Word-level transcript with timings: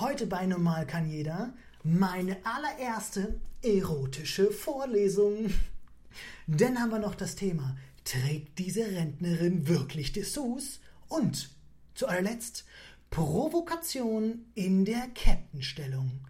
Heute 0.00 0.28
bei 0.28 0.46
Normal 0.46 0.86
kann 0.86 1.10
jeder 1.10 1.52
meine 1.82 2.36
allererste 2.44 3.40
erotische 3.64 4.52
Vorlesung. 4.52 5.52
Dann 6.46 6.78
haben 6.78 6.90
wir 6.90 7.00
noch 7.00 7.16
das 7.16 7.34
Thema, 7.34 7.76
trägt 8.04 8.60
diese 8.60 8.86
Rentnerin 8.86 9.66
wirklich 9.66 10.12
Dessous? 10.12 10.78
Und 11.08 11.50
zu 11.94 12.06
allerletzt, 12.06 12.64
Provokation 13.10 14.44
in 14.54 14.84
der 14.84 15.08
Kettenstellung. 15.14 16.20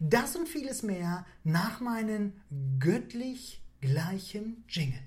Das 0.00 0.34
und 0.34 0.48
vieles 0.48 0.82
mehr 0.82 1.26
nach 1.44 1.80
meinem 1.80 2.32
göttlich 2.78 3.60
gleichen 3.82 4.64
Jingle. 4.70 5.02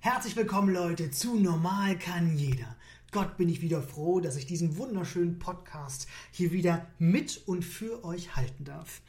Herzlich 0.00 0.36
willkommen 0.36 0.72
Leute 0.72 1.10
zu 1.10 1.34
Normal 1.34 1.98
kann 1.98 2.38
jeder. 2.38 2.76
Gott 3.10 3.36
bin 3.36 3.48
ich 3.48 3.62
wieder 3.62 3.82
froh, 3.82 4.20
dass 4.20 4.36
ich 4.36 4.46
diesen 4.46 4.76
wunderschönen 4.76 5.40
Podcast 5.40 6.06
hier 6.30 6.52
wieder 6.52 6.86
mit 7.00 7.42
und 7.48 7.64
für 7.64 8.04
euch 8.04 8.36
halten 8.36 8.64
darf. 8.64 9.02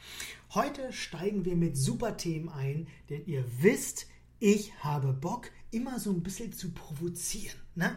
Heute 0.52 0.92
steigen 0.92 1.44
wir 1.44 1.54
mit 1.54 1.76
super 1.76 2.16
Themen 2.16 2.48
ein, 2.48 2.88
denn 3.08 3.24
ihr 3.26 3.44
wisst, 3.60 4.08
ich 4.40 4.74
habe 4.82 5.12
Bock, 5.12 5.52
immer 5.70 6.00
so 6.00 6.10
ein 6.10 6.24
bisschen 6.24 6.52
zu 6.52 6.72
provozieren. 6.72 7.60
Ne? 7.76 7.96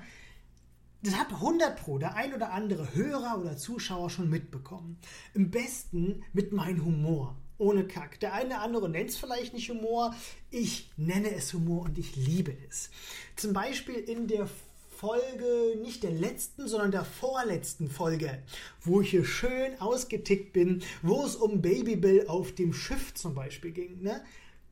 Das 1.02 1.16
hat 1.16 1.34
100 1.34 1.76
Pro 1.76 1.98
der 1.98 2.16
ein 2.16 2.32
oder 2.32 2.54
andere 2.54 2.94
Hörer 2.94 3.40
oder 3.40 3.58
Zuschauer 3.58 4.12
schon 4.12 4.30
mitbekommen. 4.30 5.00
Im 5.34 5.50
besten 5.50 6.22
mit 6.32 6.54
meinem 6.54 6.86
Humor. 6.86 7.36
Ohne 7.64 7.88
Kack. 7.88 8.20
Der 8.20 8.34
eine 8.34 8.48
oder 8.48 8.62
andere 8.62 8.90
nennt 8.90 9.10
es 9.10 9.16
vielleicht 9.16 9.54
nicht 9.54 9.70
Humor. 9.70 10.14
Ich 10.52 10.92
nenne 10.98 11.34
es 11.34 11.54
Humor 11.54 11.86
und 11.86 11.98
ich 11.98 12.18
liebe 12.18 12.54
es. 12.70 12.90
Zum 13.38 13.54
Beispiel 13.54 13.96
in 13.96 14.28
der 14.28 14.50
Folge, 14.98 15.78
nicht 15.82 16.04
der 16.04 16.12
letzten, 16.12 16.68
sondern 16.68 16.92
der 16.92 17.06
vorletzten 17.06 17.90
Folge, 17.90 18.44
wo 18.82 19.00
ich 19.00 19.12
hier 19.12 19.24
schön 19.24 19.80
ausgetickt 19.80 20.52
bin, 20.52 20.84
wo 21.02 21.26
es 21.26 21.38
um 21.38 21.62
Babybill 21.62 22.28
auf 22.28 22.54
dem 22.54 22.74
Schiff 22.74 23.14
zum 23.14 23.34
Beispiel 23.34 23.72
ging. 23.72 24.02
Ne? 24.02 24.22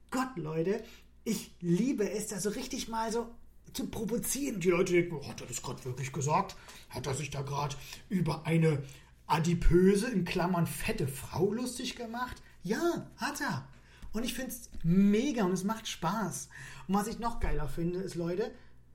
Gott, 0.10 0.36
Leute, 0.36 0.84
ich 1.24 1.56
liebe 1.62 2.10
es, 2.10 2.28
da 2.28 2.42
so 2.42 2.50
richtig 2.50 2.90
mal 2.90 3.10
so 3.10 3.28
zu 3.72 3.88
provozieren. 3.88 4.60
Die 4.60 4.70
Leute 4.70 4.92
denken, 4.92 5.16
oh, 5.16 5.28
hat 5.30 5.40
er 5.40 5.48
das 5.48 5.62
gerade 5.62 5.86
wirklich 5.86 6.12
gesagt? 6.12 6.58
Hat 6.90 7.08
er 7.08 7.14
sich 7.14 7.30
da 7.30 7.42
gerade 7.42 7.78
über 8.10 8.46
eine 8.46 8.84
adipöse, 9.28 10.10
in 10.10 10.26
Klammern 10.26 10.68
fette 10.68 11.08
Frau 11.08 11.54
lustig 11.54 11.96
gemacht? 11.96 12.42
Ja, 12.64 13.08
hat 13.18 13.42
er. 13.42 13.68
Und 14.14 14.24
ich 14.24 14.34
finde 14.34 14.52
es 14.52 14.70
mega 14.84 15.46
und 15.46 15.54
es 15.54 15.64
macht 15.64 15.88
Spaß. 15.88 16.50
Und 16.88 16.96
was 16.96 17.08
ich 17.08 17.20
noch 17.20 17.40
geiler 17.40 17.68
finde, 17.68 18.00
ist, 18.00 18.16
Leute, 18.16 18.52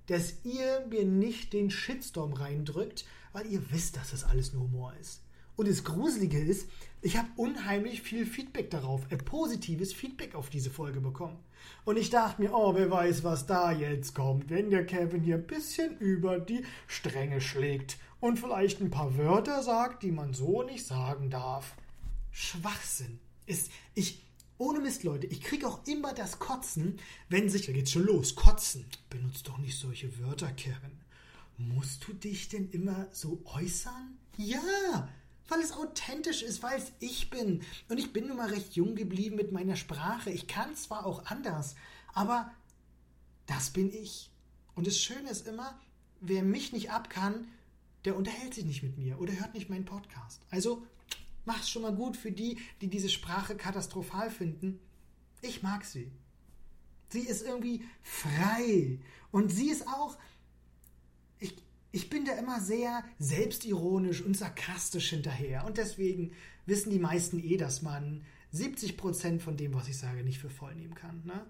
dass 0.06 0.44
ihr 0.44 0.86
mir 0.88 1.04
nicht 1.04 1.52
den 1.52 1.70
Shitstorm 1.70 2.32
reindrückt, 2.32 3.06
weil 3.32 3.46
ihr 3.46 3.70
wisst, 3.72 3.96
dass 3.96 4.10
das 4.10 4.24
alles 4.24 4.52
nur 4.52 4.64
Humor 4.64 4.92
ist. 5.00 5.22
Und 5.56 5.68
das 5.68 5.84
Gruselige 5.84 6.38
ist, 6.38 6.68
ich 7.00 7.16
habe 7.16 7.28
unheimlich 7.36 8.02
viel 8.02 8.26
Feedback 8.26 8.70
darauf, 8.70 9.10
ein 9.10 9.18
positives 9.18 9.92
Feedback 9.92 10.34
auf 10.34 10.50
diese 10.50 10.70
Folge 10.70 11.00
bekommen. 11.00 11.38
Und 11.84 11.96
ich 11.96 12.10
dachte 12.10 12.42
mir, 12.42 12.52
oh, 12.52 12.74
wer 12.74 12.90
weiß, 12.90 13.24
was 13.24 13.46
da 13.46 13.72
jetzt 13.72 14.14
kommt, 14.14 14.50
wenn 14.50 14.70
der 14.70 14.84
Kevin 14.84 15.22
hier 15.22 15.36
ein 15.36 15.46
bisschen 15.46 15.96
über 15.98 16.38
die 16.38 16.64
Stränge 16.86 17.40
schlägt 17.40 17.98
und 18.20 18.38
vielleicht 18.38 18.80
ein 18.80 18.90
paar 18.90 19.16
Wörter 19.16 19.62
sagt, 19.62 20.02
die 20.02 20.12
man 20.12 20.34
so 20.34 20.62
nicht 20.62 20.86
sagen 20.86 21.30
darf. 21.30 21.74
Schwachsinn. 22.30 23.18
Ist, 23.46 23.70
ich, 23.94 24.22
ohne 24.58 24.80
Mist, 24.80 25.04
Leute, 25.04 25.26
ich 25.26 25.40
kriege 25.40 25.66
auch 25.66 25.86
immer 25.86 26.12
das 26.12 26.38
Kotzen, 26.38 26.98
wenn 27.28 27.48
sich, 27.48 27.66
da 27.66 27.72
geht's 27.72 27.92
schon 27.92 28.04
los, 28.04 28.34
Kotzen. 28.34 28.86
Benutzt 29.10 29.46
doch 29.48 29.58
nicht 29.58 29.78
solche 29.78 30.18
Wörter, 30.18 30.50
Kevin. 30.52 31.00
Musst 31.58 32.06
du 32.06 32.12
dich 32.12 32.48
denn 32.48 32.70
immer 32.70 33.08
so 33.12 33.40
äußern? 33.44 34.18
Ja, 34.36 35.08
weil 35.48 35.60
es 35.60 35.72
authentisch 35.72 36.42
ist, 36.42 36.62
weil 36.62 36.78
es 36.78 36.92
ich 37.00 37.30
bin. 37.30 37.62
Und 37.88 37.98
ich 37.98 38.12
bin 38.12 38.26
nun 38.26 38.36
mal 38.36 38.50
recht 38.50 38.74
jung 38.74 38.94
geblieben 38.94 39.36
mit 39.36 39.52
meiner 39.52 39.76
Sprache. 39.76 40.30
Ich 40.30 40.46
kann 40.46 40.74
zwar 40.74 41.06
auch 41.06 41.24
anders, 41.26 41.76
aber 42.12 42.52
das 43.46 43.70
bin 43.70 43.92
ich. 43.92 44.30
Und 44.74 44.86
das 44.86 44.98
Schöne 44.98 45.30
ist 45.30 45.46
immer, 45.46 45.78
wer 46.20 46.42
mich 46.42 46.72
nicht 46.72 46.90
abkann, 46.90 47.48
der 48.04 48.16
unterhält 48.16 48.54
sich 48.54 48.64
nicht 48.64 48.82
mit 48.82 48.98
mir 48.98 49.18
oder 49.20 49.32
hört 49.32 49.54
nicht 49.54 49.70
meinen 49.70 49.84
Podcast. 49.84 50.40
Also 50.50 50.86
mach's 51.46 51.70
schon 51.70 51.82
mal 51.82 51.94
gut 51.94 52.16
für 52.16 52.32
die, 52.32 52.58
die 52.80 52.88
diese 52.88 53.08
Sprache 53.08 53.56
katastrophal 53.56 54.30
finden. 54.30 54.78
Ich 55.42 55.62
mag 55.62 55.84
sie. 55.84 56.10
Sie 57.08 57.20
ist 57.20 57.42
irgendwie 57.42 57.84
frei. 58.02 58.98
Und 59.30 59.50
sie 59.50 59.70
ist 59.70 59.86
auch, 59.86 60.16
ich, 61.38 61.54
ich 61.92 62.10
bin 62.10 62.24
da 62.24 62.32
immer 62.32 62.60
sehr 62.60 63.04
selbstironisch 63.18 64.22
und 64.22 64.36
sarkastisch 64.36 65.10
hinterher. 65.10 65.64
Und 65.64 65.78
deswegen 65.78 66.32
wissen 66.66 66.90
die 66.90 66.98
meisten 66.98 67.38
eh, 67.38 67.56
dass 67.56 67.82
man 67.82 68.24
70% 68.52 69.40
von 69.40 69.56
dem, 69.56 69.74
was 69.74 69.88
ich 69.88 69.98
sage, 69.98 70.22
nicht 70.22 70.38
für 70.38 70.50
voll 70.50 70.74
nehmen 70.74 70.94
kann. 70.94 71.22
Ne? 71.24 71.46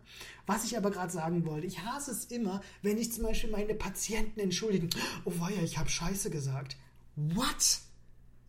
Was 0.47 0.65
ich 0.65 0.77
aber 0.77 0.91
gerade 0.91 1.13
sagen 1.13 1.47
wollte, 1.47 1.67
ich 1.67 1.83
hasse 1.85 2.11
es 2.11 2.27
immer, 2.27 2.63
wenn 2.83 2.99
ich 2.99 3.13
zum 3.13 3.25
Beispiel 3.25 3.51
meine 3.51 3.75
Patienten 3.75 4.41
entschuldigen. 4.41 4.91
Oh 5.25 5.33
weia, 5.39 5.63
ich 5.63 5.79
habe 5.79 5.89
Scheiße 5.89 6.31
gesagt. 6.31 6.77
What? 7.15 7.81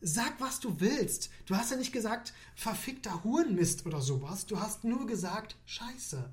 Sag, 0.02 0.40
was 0.40 0.59
du 0.59 0.80
willst. 0.80 1.30
Du 1.46 1.56
hast 1.56 1.72
ja 1.72 1.78
nicht 1.78 1.91
gesagt, 1.91 2.34
verfickter 2.56 3.24
Hurenmist 3.24 3.85
oder 3.85 4.02
sowas. 4.02 4.46
Du 4.46 4.59
hast 4.59 4.84
nur 4.84 5.08
gesagt, 5.08 5.56
Scheiße. 5.66 6.30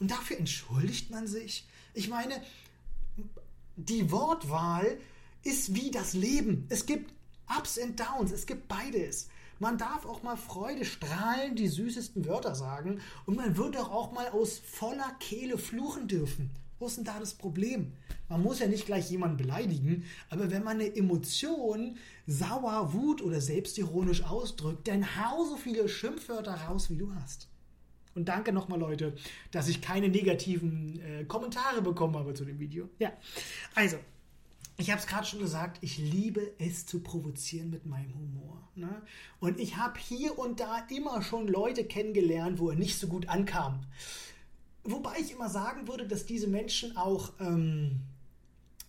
Und 0.00 0.10
dafür 0.10 0.38
entschuldigt 0.38 1.10
man 1.10 1.26
sich. 1.26 1.66
Ich 1.94 2.08
meine, 2.08 2.42
die 3.76 4.10
Wortwahl 4.10 4.98
ist 5.42 5.74
wie 5.74 5.90
das 5.90 6.14
Leben. 6.14 6.66
Es 6.68 6.86
gibt 6.86 7.14
Ups 7.56 7.78
und 7.78 7.98
Downs, 8.00 8.32
es 8.32 8.46
gibt 8.46 8.66
beides. 8.68 9.28
Man 9.58 9.78
darf 9.78 10.04
auch 10.04 10.22
mal 10.22 10.36
Freude 10.36 10.84
strahlen, 10.84 11.56
die 11.56 11.68
süßesten 11.68 12.26
Wörter 12.26 12.54
sagen 12.54 13.00
und 13.24 13.36
man 13.36 13.56
wird 13.56 13.76
doch 13.76 13.90
auch 13.90 14.12
mal 14.12 14.28
aus 14.28 14.58
voller 14.58 15.14
Kehle 15.20 15.56
fluchen 15.56 16.08
dürfen. 16.08 16.50
Wo 16.78 16.86
ist 16.86 16.96
denn 16.98 17.04
da 17.04 17.18
das 17.18 17.34
Problem? 17.34 17.92
Man 18.28 18.42
muss 18.42 18.58
ja 18.58 18.66
nicht 18.66 18.86
gleich 18.86 19.10
jemanden 19.10 19.36
beleidigen, 19.36 20.04
aber 20.30 20.50
wenn 20.50 20.64
man 20.64 20.80
eine 20.80 20.94
Emotion 20.94 21.96
sauer, 22.26 22.92
Wut 22.92 23.22
oder 23.22 23.40
selbstironisch 23.40 24.24
ausdrückt, 24.24 24.88
dann 24.88 25.16
hau 25.16 25.44
so 25.44 25.56
viele 25.56 25.88
Schimpfwörter 25.88 26.54
raus, 26.54 26.90
wie 26.90 26.96
du 26.96 27.14
hast. 27.14 27.48
Und 28.14 28.28
danke 28.28 28.52
nochmal, 28.52 28.80
Leute, 28.80 29.14
dass 29.50 29.68
ich 29.68 29.82
keine 29.82 30.08
negativen 30.08 31.00
äh, 31.00 31.24
Kommentare 31.24 31.82
bekommen 31.82 32.16
habe 32.16 32.34
zu 32.34 32.44
dem 32.44 32.58
Video. 32.58 32.88
Ja, 32.98 33.12
also, 33.74 33.98
ich 34.78 34.90
habe 34.90 35.00
es 35.00 35.06
gerade 35.06 35.26
schon 35.26 35.40
gesagt, 35.40 35.78
ich 35.82 35.98
liebe 35.98 36.52
es 36.58 36.86
zu 36.86 37.00
provozieren 37.00 37.70
mit 37.70 37.86
meinem 37.86 38.14
Humor. 38.14 38.68
Ne? 38.74 39.02
Und 39.38 39.60
ich 39.60 39.76
habe 39.76 39.98
hier 39.98 40.38
und 40.38 40.60
da 40.60 40.86
immer 40.90 41.22
schon 41.22 41.46
Leute 41.46 41.84
kennengelernt, 41.84 42.58
wo 42.58 42.70
er 42.70 42.76
nicht 42.76 42.98
so 42.98 43.06
gut 43.06 43.28
ankam. 43.28 43.80
Wobei 44.88 45.18
ich 45.18 45.32
immer 45.32 45.48
sagen 45.48 45.88
würde, 45.88 46.06
dass 46.06 46.26
diese 46.26 46.46
Menschen 46.46 46.96
auch, 46.96 47.32
ähm, 47.40 48.00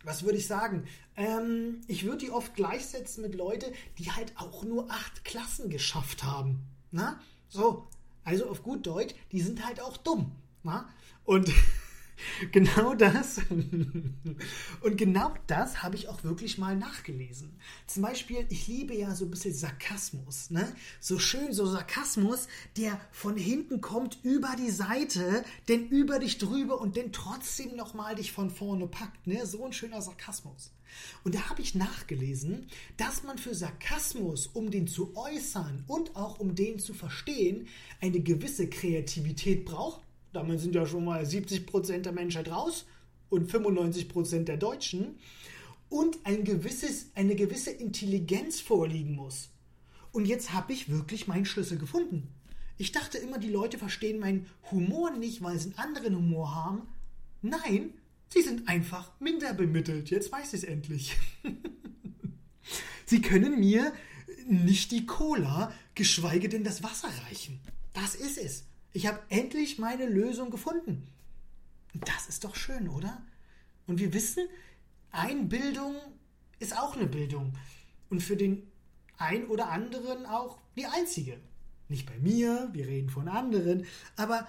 was 0.03 0.23
würde 0.23 0.37
ich 0.37 0.47
sagen, 0.47 0.85
ähm, 1.15 1.81
ich 1.87 2.03
würde 2.05 2.19
die 2.19 2.31
oft 2.31 2.53
gleichsetzen 2.53 3.23
mit 3.23 3.33
Leuten, 3.35 3.73
die 3.97 4.11
halt 4.11 4.33
auch 4.37 4.63
nur 4.63 4.89
acht 4.91 5.25
Klassen 5.25 5.69
geschafft 5.69 6.23
haben. 6.23 6.61
Na? 6.91 7.19
So, 7.49 7.87
also 8.23 8.47
auf 8.49 8.61
gut 8.61 8.85
Deutsch, 8.85 9.15
die 9.31 9.41
sind 9.41 9.65
halt 9.65 9.81
auch 9.81 9.97
dumm. 9.97 10.31
Na? 10.63 10.87
Und 11.25 11.51
genau 12.51 12.93
das. 12.93 13.39
Und 13.49 14.97
genau 14.97 15.33
das 15.47 15.83
habe 15.83 15.95
ich 15.95 16.07
auch 16.07 16.23
wirklich 16.23 16.57
mal 16.57 16.75
nachgelesen. 16.75 17.57
Zum 17.85 18.03
Beispiel, 18.03 18.45
ich 18.49 18.67
liebe 18.67 18.95
ja 18.95 19.15
so 19.15 19.25
ein 19.25 19.31
bisschen 19.31 19.53
Sarkasmus. 19.53 20.49
Ne? 20.49 20.67
So 20.99 21.19
schön, 21.19 21.53
so 21.53 21.65
Sarkasmus, 21.65 22.47
der 22.75 22.99
von 23.11 23.37
hinten 23.37 23.81
kommt 23.81 24.19
über 24.23 24.55
die 24.57 24.71
Seite, 24.71 25.43
denn 25.67 25.87
über 25.87 26.19
dich 26.19 26.37
drüber 26.37 26.79
und 26.81 26.97
dann 26.97 27.11
trotzdem 27.11 27.75
nochmal 27.75 28.15
dich 28.15 28.31
von 28.31 28.49
vorne 28.49 28.87
packt. 28.87 29.27
Ne? 29.27 29.45
So 29.45 29.65
ein 29.65 29.73
schöner 29.73 30.01
Sarkasmus. 30.01 30.71
Und 31.23 31.35
da 31.35 31.49
habe 31.49 31.61
ich 31.61 31.75
nachgelesen, 31.75 32.67
dass 32.95 33.23
man 33.23 33.37
für 33.37 33.53
Sarkasmus, 33.53 34.47
um 34.47 34.71
den 34.71 34.87
zu 34.87 35.15
äußern 35.15 35.83
und 35.87 36.15
auch 36.15 36.39
um 36.39 36.55
den 36.55 36.79
zu 36.79 36.93
verstehen, 36.93 37.67
eine 38.01 38.19
gewisse 38.19 38.69
Kreativität 38.69 39.65
braucht. 39.65 40.01
Damit 40.33 40.59
sind 40.59 40.75
ja 40.75 40.85
schon 40.85 41.05
mal 41.05 41.23
70% 41.23 41.99
der 41.99 42.11
Menschheit 42.11 42.49
raus 42.49 42.85
und 43.29 43.51
95% 43.51 44.43
der 44.43 44.57
Deutschen. 44.57 45.17
Und 45.89 46.17
ein 46.25 46.43
gewisses, 46.43 47.11
eine 47.15 47.35
gewisse 47.35 47.71
Intelligenz 47.71 48.59
vorliegen 48.59 49.15
muss. 49.15 49.49
Und 50.11 50.25
jetzt 50.25 50.53
habe 50.53 50.73
ich 50.73 50.89
wirklich 50.89 51.27
meinen 51.27 51.45
Schlüssel 51.45 51.77
gefunden. 51.77 52.27
Ich 52.77 52.91
dachte 52.91 53.17
immer, 53.17 53.39
die 53.39 53.49
Leute 53.49 53.77
verstehen 53.77 54.19
meinen 54.19 54.45
Humor 54.71 55.11
nicht, 55.11 55.41
weil 55.41 55.57
sie 55.57 55.69
einen 55.69 55.79
anderen 55.79 56.15
Humor 56.15 56.53
haben. 56.53 56.81
Nein, 57.41 57.93
Sie 58.29 58.41
sind 58.41 58.67
einfach 58.67 59.11
minder 59.19 59.53
bemittelt. 59.53 60.09
Jetzt 60.09 60.31
weiß 60.31 60.53
ich 60.53 60.61
es 60.61 60.63
endlich. 60.63 61.15
Sie 63.05 63.21
können 63.21 63.59
mir 63.59 63.93
nicht 64.47 64.91
die 64.91 65.05
Cola, 65.05 65.71
geschweige 65.95 66.49
denn 66.49 66.63
das 66.63 66.83
Wasser 66.83 67.09
reichen. 67.25 67.59
Das 67.93 68.15
ist 68.15 68.37
es. 68.37 68.65
Ich 68.97 69.05
habe 69.05 69.19
endlich 69.29 69.77
meine 69.77 70.07
Lösung 70.07 70.49
gefunden. 70.49 71.07
Das 71.93 72.27
ist 72.29 72.43
doch 72.43 72.55
schön, 72.55 72.89
oder? 72.89 73.21
Und 73.85 73.99
wir 73.99 74.11
wissen, 74.11 74.47
Einbildung 75.11 75.93
ist 76.57 76.75
auch 76.75 76.95
eine 76.95 77.05
Bildung. 77.05 77.53
Und 78.09 78.23
für 78.23 78.35
den 78.35 78.63
ein 79.19 79.45
oder 79.49 79.69
anderen 79.69 80.25
auch 80.25 80.57
die 80.75 80.87
einzige. 80.87 81.39
Nicht 81.89 82.07
bei 82.07 82.17
mir, 82.17 82.69
wir 82.73 82.87
reden 82.87 83.11
von 83.11 83.27
anderen, 83.27 83.85
aber 84.15 84.47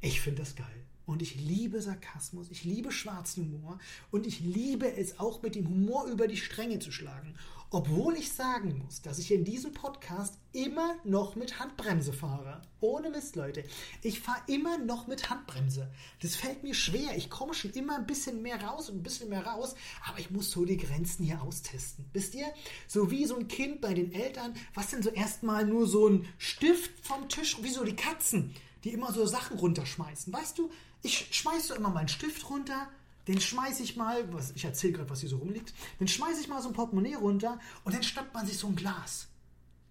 ich 0.00 0.20
finde 0.20 0.42
das 0.42 0.54
geil. 0.54 0.84
Und 1.04 1.20
ich 1.20 1.34
liebe 1.34 1.82
Sarkasmus, 1.82 2.52
ich 2.52 2.62
liebe 2.62 2.92
schwarzen 2.92 3.46
Humor 3.46 3.80
und 4.12 4.28
ich 4.28 4.38
liebe 4.38 4.94
es 4.94 5.18
auch 5.18 5.42
mit 5.42 5.56
dem 5.56 5.68
Humor 5.68 6.04
über 6.06 6.28
die 6.28 6.36
Stränge 6.36 6.78
zu 6.78 6.92
schlagen. 6.92 7.34
Obwohl 7.72 8.16
ich 8.16 8.32
sagen 8.32 8.82
muss, 8.84 9.00
dass 9.00 9.20
ich 9.20 9.30
in 9.30 9.44
diesem 9.44 9.72
Podcast 9.72 10.34
immer 10.50 10.96
noch 11.04 11.36
mit 11.36 11.60
Handbremse 11.60 12.12
fahre. 12.12 12.62
Ohne 12.80 13.10
Mist, 13.10 13.36
Leute. 13.36 13.62
Ich 14.02 14.18
fahre 14.18 14.42
immer 14.48 14.76
noch 14.78 15.06
mit 15.06 15.30
Handbremse. 15.30 15.88
Das 16.20 16.34
fällt 16.34 16.64
mir 16.64 16.74
schwer. 16.74 17.16
Ich 17.16 17.30
komme 17.30 17.54
schon 17.54 17.70
immer 17.70 17.94
ein 17.94 18.08
bisschen 18.08 18.42
mehr 18.42 18.60
raus 18.60 18.90
und 18.90 18.96
ein 18.96 19.02
bisschen 19.04 19.28
mehr 19.28 19.46
raus. 19.46 19.76
Aber 20.08 20.18
ich 20.18 20.32
muss 20.32 20.50
so 20.50 20.64
die 20.64 20.78
Grenzen 20.78 21.24
hier 21.24 21.42
austesten. 21.42 22.06
Wisst 22.12 22.34
ihr? 22.34 22.52
So 22.88 23.12
wie 23.12 23.24
so 23.24 23.36
ein 23.36 23.46
Kind 23.46 23.80
bei 23.80 23.94
den 23.94 24.10
Eltern, 24.12 24.54
was 24.74 24.88
denn 24.88 25.04
so 25.04 25.10
erstmal 25.10 25.64
nur 25.64 25.86
so 25.86 26.08
ein 26.08 26.26
Stift 26.38 27.06
vom 27.06 27.28
Tisch, 27.28 27.62
wie 27.62 27.70
so 27.70 27.84
die 27.84 27.94
Katzen, 27.94 28.52
die 28.82 28.90
immer 28.90 29.12
so 29.12 29.26
Sachen 29.26 29.58
runterschmeißen. 29.58 30.32
Weißt 30.32 30.58
du? 30.58 30.70
Ich 31.02 31.28
schmeiße 31.30 31.68
so 31.68 31.74
immer 31.76 31.90
meinen 31.90 32.08
Stift 32.08 32.50
runter 32.50 32.88
den 33.28 33.40
schmeiße 33.40 33.82
ich 33.82 33.96
mal, 33.96 34.32
was, 34.32 34.52
ich 34.52 34.64
erzähle 34.64 34.94
gerade, 34.94 35.10
was 35.10 35.20
hier 35.20 35.28
so 35.28 35.38
rumliegt, 35.38 35.74
den 35.98 36.08
schmeiße 36.08 36.40
ich 36.40 36.48
mal 36.48 36.62
so 36.62 36.68
ein 36.68 36.74
Portemonnaie 36.74 37.14
runter 37.14 37.58
und 37.84 37.94
dann 37.94 38.02
schnappt 38.02 38.34
man 38.34 38.46
sich 38.46 38.58
so 38.58 38.66
ein 38.66 38.76
Glas. 38.76 39.28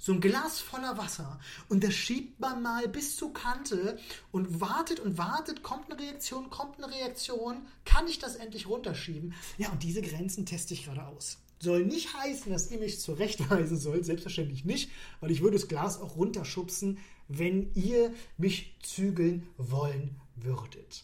So 0.02 0.14
ein 0.14 0.22
Glas 0.22 0.62
voller 0.62 0.98
Wasser. 0.98 1.42
Und 1.68 1.84
das 1.84 1.94
schiebt 1.94 2.40
man 2.40 2.62
mal 2.62 2.88
bis 2.88 3.18
zur 3.18 3.34
Kante 3.34 4.00
und 4.32 4.62
wartet 4.62 5.02
und 5.02 5.18
wartet, 5.18 5.62
kommt 5.62 5.92
eine 5.92 6.00
Reaktion, 6.00 6.50
kommt 6.50 6.78
eine 6.78 6.90
Reaktion, 6.90 7.68
kann 7.84 8.08
ich 8.08 8.18
das 8.18 8.38
endlich 8.38 8.68
runterschieben? 8.68 9.34
Ja, 9.58 9.70
und 9.70 9.84
diese 9.84 10.02
Grenzen 10.02 10.46
teste 10.46 10.74
ich 10.74 10.86
gerade 10.86 11.06
aus. 11.06 11.40
Soll 11.62 11.86
nicht 11.86 12.14
heißen, 12.14 12.50
dass 12.50 12.72
ihr 12.72 12.80
mich 12.80 13.02
zurechtweisen 13.02 13.78
sollt, 13.78 14.06
selbstverständlich 14.06 14.64
nicht, 14.64 14.90
weil 15.20 15.32
ich 15.32 15.42
würde 15.42 15.58
das 15.58 15.68
Glas 15.68 16.00
auch 16.00 16.16
runterschubsen, 16.16 17.00
wenn 17.28 17.74
ihr 17.74 18.14
mich 18.38 18.78
zügeln 18.82 19.50
wollen 19.58 20.22
würdet. 20.38 21.04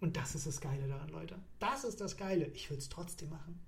Und 0.00 0.16
das 0.16 0.34
ist 0.34 0.46
das 0.46 0.60
Geile 0.60 0.88
daran, 0.88 1.10
Leute. 1.10 1.36
Das 1.58 1.84
ist 1.84 2.00
das 2.00 2.16
Geile. 2.16 2.46
Ich 2.54 2.70
will 2.70 2.78
es 2.78 2.88
trotzdem 2.88 3.30
machen. 3.30 3.60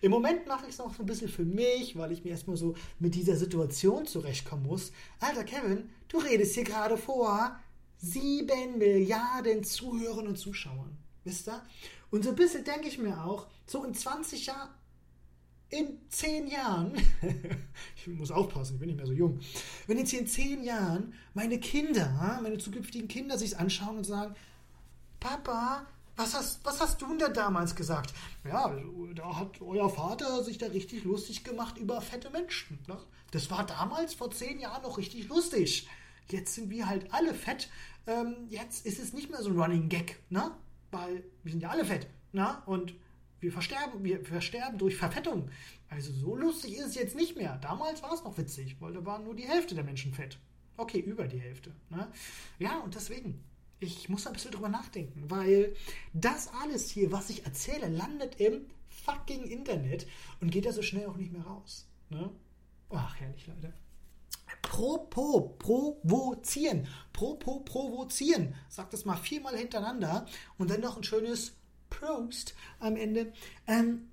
Im 0.00 0.10
Moment 0.10 0.46
mache 0.46 0.64
ich 0.64 0.72
es 0.72 0.78
noch 0.78 0.94
so 0.94 1.02
ein 1.02 1.06
bisschen 1.06 1.28
für 1.28 1.44
mich, 1.44 1.96
weil 1.96 2.12
ich 2.12 2.24
mir 2.24 2.30
erstmal 2.30 2.56
so 2.56 2.74
mit 2.98 3.14
dieser 3.14 3.36
Situation 3.36 4.06
zurechtkommen 4.06 4.64
muss. 4.64 4.92
Alter 5.20 5.44
Kevin, 5.44 5.90
du 6.08 6.18
redest 6.18 6.54
hier 6.54 6.64
gerade 6.64 6.96
vor 6.96 7.58
sieben 7.98 8.78
Milliarden 8.78 9.64
Zuhörern 9.64 10.28
und 10.28 10.38
Zuschauern. 10.38 10.96
Wisst 11.24 11.48
ihr? 11.48 11.62
Und 12.10 12.24
so 12.24 12.30
ein 12.30 12.36
bisschen 12.36 12.64
denke 12.64 12.88
ich 12.88 12.98
mir 12.98 13.22
auch, 13.24 13.46
so 13.66 13.84
in 13.84 13.92
20 13.92 14.46
Jahren, 14.46 14.70
in 15.68 15.98
10 16.08 16.46
Jahren, 16.46 16.94
ich 17.96 18.06
muss 18.06 18.30
aufpassen, 18.30 18.74
ich 18.74 18.78
bin 18.80 18.88
nicht 18.88 18.96
mehr 18.96 19.06
so 19.06 19.12
jung, 19.12 19.38
wenn 19.86 19.98
jetzt 19.98 20.10
hier 20.10 20.20
in 20.20 20.26
10 20.26 20.64
Jahren 20.64 21.12
meine 21.34 21.60
Kinder, 21.60 22.40
meine 22.42 22.56
zukünftigen 22.56 23.08
Kinder 23.08 23.36
sich 23.36 23.58
anschauen 23.58 23.98
und 23.98 24.04
sagen, 24.04 24.34
Papa, 25.20 25.86
was 26.16 26.34
hast, 26.34 26.64
was 26.64 26.80
hast 26.80 27.00
du 27.00 27.08
denn 27.08 27.18
da 27.18 27.28
damals 27.28 27.74
gesagt? 27.74 28.12
Ja, 28.44 28.74
da 29.14 29.36
hat 29.36 29.60
euer 29.60 29.88
Vater 29.88 30.42
sich 30.42 30.58
da 30.58 30.66
richtig 30.66 31.04
lustig 31.04 31.44
gemacht 31.44 31.78
über 31.78 32.00
fette 32.00 32.30
Menschen. 32.30 32.78
Ne? 32.86 32.98
Das 33.30 33.50
war 33.50 33.66
damals 33.66 34.14
vor 34.14 34.30
zehn 34.30 34.58
Jahren 34.58 34.82
noch 34.82 34.98
richtig 34.98 35.28
lustig. 35.28 35.88
Jetzt 36.30 36.54
sind 36.54 36.70
wir 36.70 36.88
halt 36.88 37.12
alle 37.12 37.34
fett. 37.34 37.68
Ähm, 38.06 38.46
jetzt 38.48 38.86
ist 38.86 38.98
es 38.98 39.12
nicht 39.12 39.30
mehr 39.30 39.42
so 39.42 39.50
ein 39.50 39.58
Running 39.58 39.88
Gag, 39.88 40.20
ne? 40.30 40.50
Weil 40.90 41.24
wir 41.42 41.52
sind 41.52 41.62
ja 41.62 41.70
alle 41.70 41.84
fett, 41.84 42.06
ne? 42.32 42.62
Und 42.66 42.94
wir 43.40 43.52
versterben, 43.52 44.02
wir 44.02 44.24
versterben 44.24 44.78
durch 44.78 44.96
Verfettung. 44.96 45.50
Also 45.88 46.12
so 46.12 46.36
lustig 46.36 46.76
ist 46.76 46.86
es 46.86 46.94
jetzt 46.94 47.16
nicht 47.16 47.36
mehr. 47.36 47.58
Damals 47.58 48.02
war 48.02 48.12
es 48.12 48.24
noch 48.24 48.36
witzig, 48.36 48.76
weil 48.80 48.92
da 48.92 49.04
waren 49.04 49.24
nur 49.24 49.34
die 49.34 49.46
Hälfte 49.46 49.74
der 49.74 49.84
Menschen 49.84 50.12
fett. 50.12 50.38
Okay, 50.76 51.00
über 51.00 51.26
die 51.26 51.40
Hälfte. 51.40 51.74
Ne? 51.90 52.08
Ja, 52.58 52.78
und 52.78 52.94
deswegen, 52.94 53.44
ich 53.80 54.08
muss 54.08 54.26
ein 54.26 54.32
bisschen 54.32 54.50
drüber 54.50 54.68
nachdenken, 54.68 55.30
weil 55.30 55.74
das 56.12 56.48
alles 56.62 56.90
hier, 56.90 57.12
was 57.12 57.30
ich 57.30 57.44
erzähle, 57.44 57.88
landet 57.88 58.40
im 58.40 58.66
fucking 59.04 59.44
Internet 59.44 60.06
und 60.40 60.50
geht 60.50 60.66
da 60.66 60.72
so 60.72 60.82
schnell 60.82 61.06
auch 61.06 61.16
nicht 61.16 61.32
mehr 61.32 61.42
raus. 61.42 61.86
Ne? 62.10 62.30
Ach, 62.90 63.16
herrlich, 63.16 63.46
Leute. 63.46 63.72
Propo, 64.62 65.56
provozieren. 65.58 66.88
Propo, 67.12 67.60
provozieren. 67.60 68.54
Sag 68.68 68.90
das 68.90 69.04
mal 69.04 69.16
viermal 69.16 69.56
hintereinander 69.56 70.26
und 70.56 70.70
dann 70.70 70.80
noch 70.80 70.96
ein 70.96 71.04
schönes 71.04 71.52
Prost 71.90 72.54
am 72.80 72.96
Ende. 72.96 73.32
Ähm, 73.66 74.08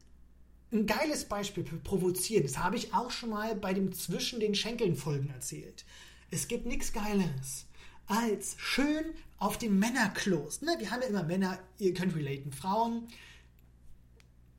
ein 0.72 0.86
geiles 0.86 1.26
Beispiel 1.26 1.66
für 1.66 1.78
provozieren, 1.78 2.44
das 2.44 2.58
habe 2.58 2.76
ich 2.76 2.94
auch 2.94 3.12
schon 3.12 3.30
mal 3.30 3.56
bei 3.56 3.74
dem 3.74 3.94
Zwischen 3.94 4.40
den 4.40 4.56
Schenkeln 4.56 4.96
Folgen 4.96 5.30
erzählt. 5.30 5.86
Es 6.32 6.48
gibt 6.48 6.66
nichts 6.66 6.92
Geileres 6.92 7.68
als 8.08 8.56
schön 8.58 9.14
auf 9.38 9.58
dem 9.58 9.80
Männerklos. 9.80 10.62
Ne? 10.62 10.76
Wir 10.80 10.92
haben 10.92 11.02
ja 11.02 11.08
immer 11.08 11.24
Männer, 11.24 11.60
ihr 11.78 11.94
könnt 11.94 12.16
relaten. 12.16 12.52
Frauen, 12.52 13.08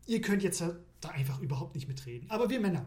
ihr 0.06 0.20
könnt 0.20 0.42
jetzt 0.42 0.60
da 0.60 1.08
einfach 1.08 1.40
überhaupt 1.40 1.74
nicht 1.74 1.88
mitreden. 1.88 2.30
Aber 2.30 2.50
wir 2.50 2.60
Männer. 2.60 2.86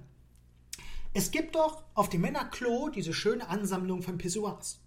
Es 1.14 1.32
gibt 1.32 1.56
doch 1.56 1.84
auf 1.96 2.10
dem 2.10 2.22
Männerklo 2.22 2.90
diese 2.90 3.14
schöne 3.14 3.48
Ansammlung 3.50 4.04
von 4.04 4.18
Pissoirs. 4.18 4.80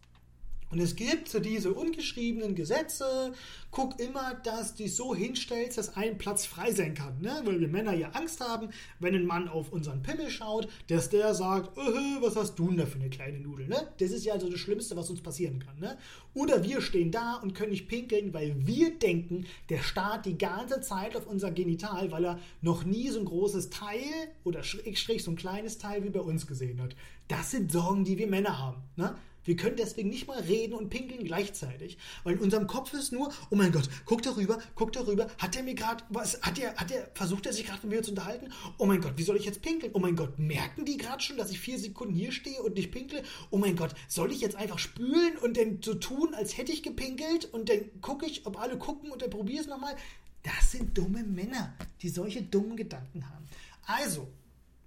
Und 0.73 0.81
es 0.81 0.97
gibt 0.97 1.29
so 1.29 1.39
diese 1.39 1.75
ungeschriebenen 1.75 2.55
Gesetze. 2.55 3.33
Guck 3.71 4.01
immer, 4.01 4.35
dass 4.43 4.75
du 4.75 4.89
so 4.89 5.15
hinstellst, 5.15 5.77
dass 5.77 5.97
ein 5.97 6.17
Platz 6.17 6.47
frei 6.47 6.73
sein 6.73 6.95
kann. 6.95 7.21
Ne? 7.21 7.43
Weil 7.45 7.61
wir 7.61 7.69
Männer 7.69 7.93
ja 7.93 8.09
Angst 8.13 8.41
haben, 8.41 8.71
wenn 8.99 9.15
ein 9.15 9.27
Mann 9.27 9.49
auf 9.49 9.71
unseren 9.71 10.03
Pimmel 10.03 10.31
schaut, 10.31 10.69
dass 10.89 11.11
der 11.11 11.35
sagt, 11.35 11.77
was 11.77 12.37
hast 12.37 12.59
du 12.59 12.69
denn 12.69 12.79
da 12.79 12.87
für 12.87 12.99
eine 12.99 13.11
kleine 13.11 13.39
Nudel? 13.39 13.69
Ne? 13.69 13.87
Das 13.99 14.11
ist 14.13 14.25
ja 14.25 14.33
also 14.33 14.49
das 14.49 14.61
Schlimmste, 14.61 14.97
was 14.97 15.11
uns 15.11 15.21
passieren 15.21 15.59
kann. 15.59 15.79
Ne? 15.79 15.99
Oder 16.33 16.65
wir 16.65 16.81
stehen 16.81 17.11
da 17.11 17.35
und 17.37 17.55
können 17.55 17.73
nicht 17.73 17.89
pinkeln, 17.89 18.33
weil 18.33 18.67
wir 18.67 18.99
denken, 18.99 19.45
der 19.69 19.83
starrt 19.83 20.25
die 20.25 20.39
ganze 20.39 20.81
Zeit 20.81 21.15
auf 21.17 21.27
unser 21.27 21.51
Genital, 21.51 22.11
weil 22.11 22.25
er 22.25 22.39
noch 22.63 22.85
nie 22.85 23.11
so 23.11 23.19
ein 23.19 23.27
großes 23.27 23.69
Teil 23.69 24.01
oder 24.43 24.63
Schrägstrich 24.63 25.23
so 25.23 25.33
ein 25.33 25.37
kleines 25.37 25.77
Teil 25.77 26.03
wie 26.03 26.11
bei 26.11 26.21
uns 26.21 26.47
gesehen 26.47 26.81
hat. 26.81 26.97
Das 27.29 27.51
sind 27.51 27.71
Sorgen, 27.71 28.05
die 28.05 28.17
wir 28.17 28.27
Männer 28.27 28.59
haben. 28.59 28.83
Ne? 28.97 29.15
Wir 29.45 29.57
können 29.57 29.77
deswegen 29.77 30.09
nicht 30.09 30.27
mal 30.27 30.41
reden 30.41 30.75
und 30.75 30.89
pinkeln 30.89 31.25
gleichzeitig. 31.25 31.99
Weil 32.25 32.35
in 32.35 32.41
unserem 32.41 32.67
Kopf 32.67 32.93
ist 32.95 33.13
nur, 33.13 33.33
oh 33.51 33.57
mein 33.57 33.73
Gott, 33.73 33.89
guck 34.05 34.23
darüber, 34.23 34.59
guck 34.75 34.93
darüber. 34.93 35.29
Hat 35.39 35.57
er 35.57 35.63
mir 35.63 35.75
gerade, 35.75 36.05
was, 36.11 36.41
hat 36.43 36.59
er, 36.59 36.75
hat 36.77 36.91
er, 36.91 37.11
versucht 37.15 37.47
er 37.47 37.53
sich 37.53 37.67
gerade 37.67 37.87
mit 37.87 37.97
mir 37.97 38.03
zu 38.03 38.11
unterhalten? 38.11 38.53
Oh 38.79 38.87
mein 38.87 39.01
Gott, 39.01 39.15
wie 39.17 39.23
soll 39.23 39.37
ich 39.37 39.45
jetzt 39.45 39.63
pinkeln? 39.63 39.93
Oh 39.95 39.99
mein 39.99 40.17
Gott, 40.17 40.39
merken 40.39 40.85
die 40.85 40.97
gerade 40.97 41.23
schon, 41.23 41.37
dass 41.37 41.51
ich 41.51 41.61
vier 41.61 41.79
Sekunden 41.79 42.15
hier 42.15 42.33
stehe 42.33 42.63
und 42.63 42.75
nicht 42.75 42.93
pinkle? 42.93 43.23
Oh 43.51 43.59
mein 43.59 43.77
Gott, 43.77 43.95
soll 44.09 44.31
ich 44.33 44.41
jetzt 44.41 44.57
einfach 44.57 44.79
spülen 44.79 45.37
und 45.39 45.57
dann 45.57 45.81
so 45.83 45.95
tun, 45.95 46.35
als 46.35 46.57
hätte 46.57 46.73
ich 46.73 46.83
gepinkelt 46.83 47.47
und 47.47 47.69
dann 47.69 48.01
gucke 48.01 48.27
ich, 48.27 48.47
ob 48.47 48.59
alle 48.59 48.79
gucken 48.79 49.11
und 49.11 49.23
dann 49.23 49.31
probiere 49.31 49.63
es 49.63 49.69
nochmal? 49.69 49.97
Das 50.43 50.73
sind 50.73 50.97
dumme 50.97 51.23
Männer, 51.23 51.75
die 52.01 52.09
solche 52.09 52.43
dummen 52.43 52.77
Gedanken 52.77 53.29
haben. 53.29 53.49
Also, 53.87 54.29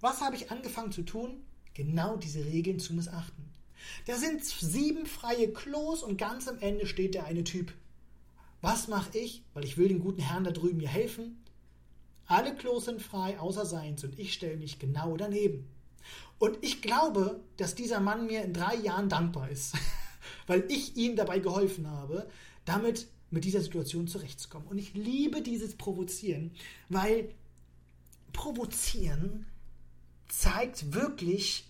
was 0.00 0.20
habe 0.20 0.36
ich 0.36 0.50
angefangen 0.50 0.92
zu 0.92 1.02
tun? 1.02 1.42
Genau 1.74 2.16
diese 2.16 2.44
Regeln 2.44 2.78
zu 2.78 2.94
missachten. 2.94 3.55
Da 4.06 4.16
sind 4.16 4.44
sieben 4.44 5.06
freie 5.06 5.52
Klos 5.52 6.02
und 6.02 6.16
ganz 6.16 6.48
am 6.48 6.58
Ende 6.58 6.86
steht 6.86 7.14
der 7.14 7.24
eine 7.24 7.44
Typ. 7.44 7.72
Was 8.60 8.88
mache 8.88 9.18
ich? 9.18 9.42
Weil 9.54 9.64
ich 9.64 9.76
will 9.76 9.88
den 9.88 10.00
guten 10.00 10.20
Herrn 10.20 10.44
da 10.44 10.50
drüben 10.50 10.78
mir 10.78 10.88
helfen. 10.88 11.42
Alle 12.26 12.54
Klos 12.54 12.86
sind 12.86 13.00
frei, 13.00 13.38
außer 13.38 13.64
seins, 13.64 14.02
und 14.02 14.18
ich 14.18 14.32
stelle 14.32 14.56
mich 14.56 14.78
genau 14.78 15.16
daneben. 15.16 15.68
Und 16.38 16.58
ich 16.60 16.82
glaube, 16.82 17.40
dass 17.56 17.74
dieser 17.74 18.00
Mann 18.00 18.26
mir 18.26 18.42
in 18.42 18.52
drei 18.52 18.74
Jahren 18.74 19.08
dankbar 19.08 19.48
ist, 19.48 19.74
weil 20.46 20.64
ich 20.68 20.96
ihm 20.96 21.16
dabei 21.16 21.38
geholfen 21.38 21.88
habe, 21.88 22.28
damit 22.64 23.06
mit 23.30 23.44
dieser 23.44 23.60
Situation 23.60 24.08
zurechtzukommen. 24.08 24.68
Und 24.68 24.78
ich 24.78 24.94
liebe 24.94 25.42
dieses 25.42 25.76
Provozieren, 25.76 26.52
weil 26.88 27.34
Provozieren 28.32 29.46
zeigt 30.28 30.92
wirklich, 30.92 31.68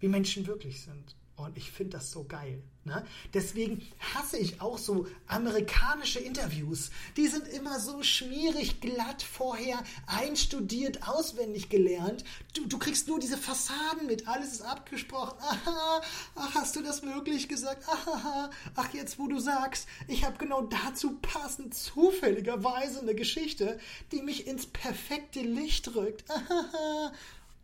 wie 0.00 0.08
Menschen 0.08 0.46
wirklich 0.46 0.82
sind. 0.82 1.16
Und 1.36 1.58
ich 1.58 1.70
finde 1.70 1.98
das 1.98 2.10
so 2.10 2.24
geil. 2.24 2.62
Ne? 2.84 3.04
Deswegen 3.34 3.86
hasse 4.14 4.38
ich 4.38 4.62
auch 4.62 4.78
so 4.78 5.06
amerikanische 5.26 6.18
Interviews. 6.18 6.90
Die 7.18 7.26
sind 7.26 7.46
immer 7.48 7.78
so 7.78 8.02
schmierig, 8.02 8.80
glatt 8.80 9.22
vorher, 9.22 9.82
einstudiert, 10.06 11.06
auswendig 11.06 11.68
gelernt. 11.68 12.24
Du, 12.54 12.66
du 12.66 12.78
kriegst 12.78 13.08
nur 13.08 13.20
diese 13.20 13.36
Fassaden 13.36 14.06
mit, 14.06 14.26
alles 14.26 14.52
ist 14.52 14.62
abgesprochen. 14.62 15.36
Aha, 15.40 16.00
ach, 16.36 16.54
hast 16.54 16.74
du 16.74 16.82
das 16.82 17.02
wirklich 17.02 17.48
gesagt? 17.48 17.86
Aha, 17.86 18.50
ach, 18.74 18.94
jetzt 18.94 19.18
wo 19.18 19.26
du 19.26 19.38
sagst, 19.38 19.88
ich 20.08 20.24
habe 20.24 20.38
genau 20.38 20.62
dazu 20.62 21.18
passend 21.20 21.74
zufälligerweise 21.74 23.00
eine 23.00 23.14
Geschichte, 23.14 23.78
die 24.10 24.22
mich 24.22 24.46
ins 24.46 24.66
perfekte 24.66 25.40
Licht 25.40 25.94
rückt. 25.94 26.24
Aha, 26.30 27.12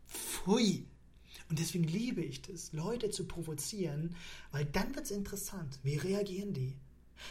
pfui. 0.07 0.85
Und 1.53 1.59
deswegen 1.59 1.85
liebe 1.85 2.23
ich 2.23 2.41
das, 2.41 2.73
Leute 2.73 3.11
zu 3.11 3.27
provozieren, 3.27 4.17
weil 4.53 4.65
dann 4.65 4.95
wird 4.95 5.05
es 5.05 5.11
interessant. 5.11 5.79
Wie 5.83 5.97
reagieren 5.97 6.55
die? 6.55 6.73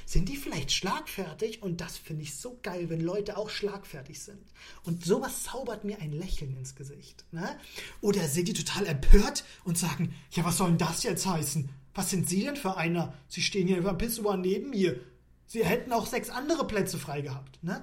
Sind 0.05 0.29
die 0.29 0.37
vielleicht 0.37 0.71
schlagfertig? 0.71 1.63
Und 1.63 1.81
das 1.81 1.97
finde 1.97 2.21
ich 2.21 2.35
so 2.35 2.59
geil, 2.61 2.91
wenn 2.91 3.01
Leute 3.01 3.35
auch 3.35 3.49
schlagfertig 3.49 4.19
sind. 4.19 4.37
Und 4.83 5.03
sowas 5.03 5.41
zaubert 5.41 5.85
mir 5.85 5.97
ein 6.01 6.11
Lächeln 6.11 6.55
ins 6.55 6.75
Gesicht. 6.75 7.25
Ne? 7.31 7.57
Oder 8.01 8.27
sind 8.27 8.47
die 8.47 8.53
total 8.53 8.85
empört 8.85 9.43
und 9.63 9.79
sagen, 9.79 10.13
ja, 10.33 10.45
was 10.45 10.57
soll 10.57 10.67
denn 10.67 10.77
das 10.77 11.01
jetzt 11.01 11.25
heißen? 11.25 11.69
Was 11.95 12.11
sind 12.11 12.29
Sie 12.29 12.43
denn 12.43 12.57
für 12.57 12.77
einer? 12.77 13.15
Sie 13.27 13.41
stehen 13.41 13.65
hier 13.65 13.79
über 13.79 13.95
Pissoir 13.95 14.37
neben 14.37 14.69
mir. 14.69 14.99
Sie 15.47 15.65
hätten 15.65 15.93
auch 15.93 16.05
sechs 16.05 16.29
andere 16.29 16.67
Plätze 16.67 16.99
frei 16.99 17.21
gehabt. 17.21 17.57
Ne? 17.63 17.81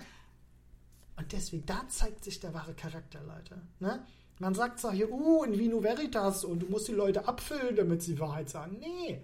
Und 1.17 1.33
deswegen, 1.33 1.67
da 1.67 1.89
zeigt 1.89 2.23
sich 2.23 2.39
der 2.39 2.55
wahre 2.55 2.75
Charakter, 2.75 3.21
Leute. 3.25 3.61
Ne? 3.81 4.07
Man 4.39 4.55
sagt 4.55 4.79
zwar 4.81 4.93
hier, 4.93 5.11
uh, 5.11 5.45
in 5.45 5.59
Vino 5.59 5.83
Veritas 5.83 6.45
und 6.45 6.61
du 6.61 6.67
musst 6.67 6.89
die 6.89 6.93
Leute 6.93 7.27
abfüllen, 7.27 7.77
damit 7.77 8.03
sie 8.03 8.19
Wahrheit 8.21 8.49
sagen. 8.49 8.79
Nee. 8.79 9.21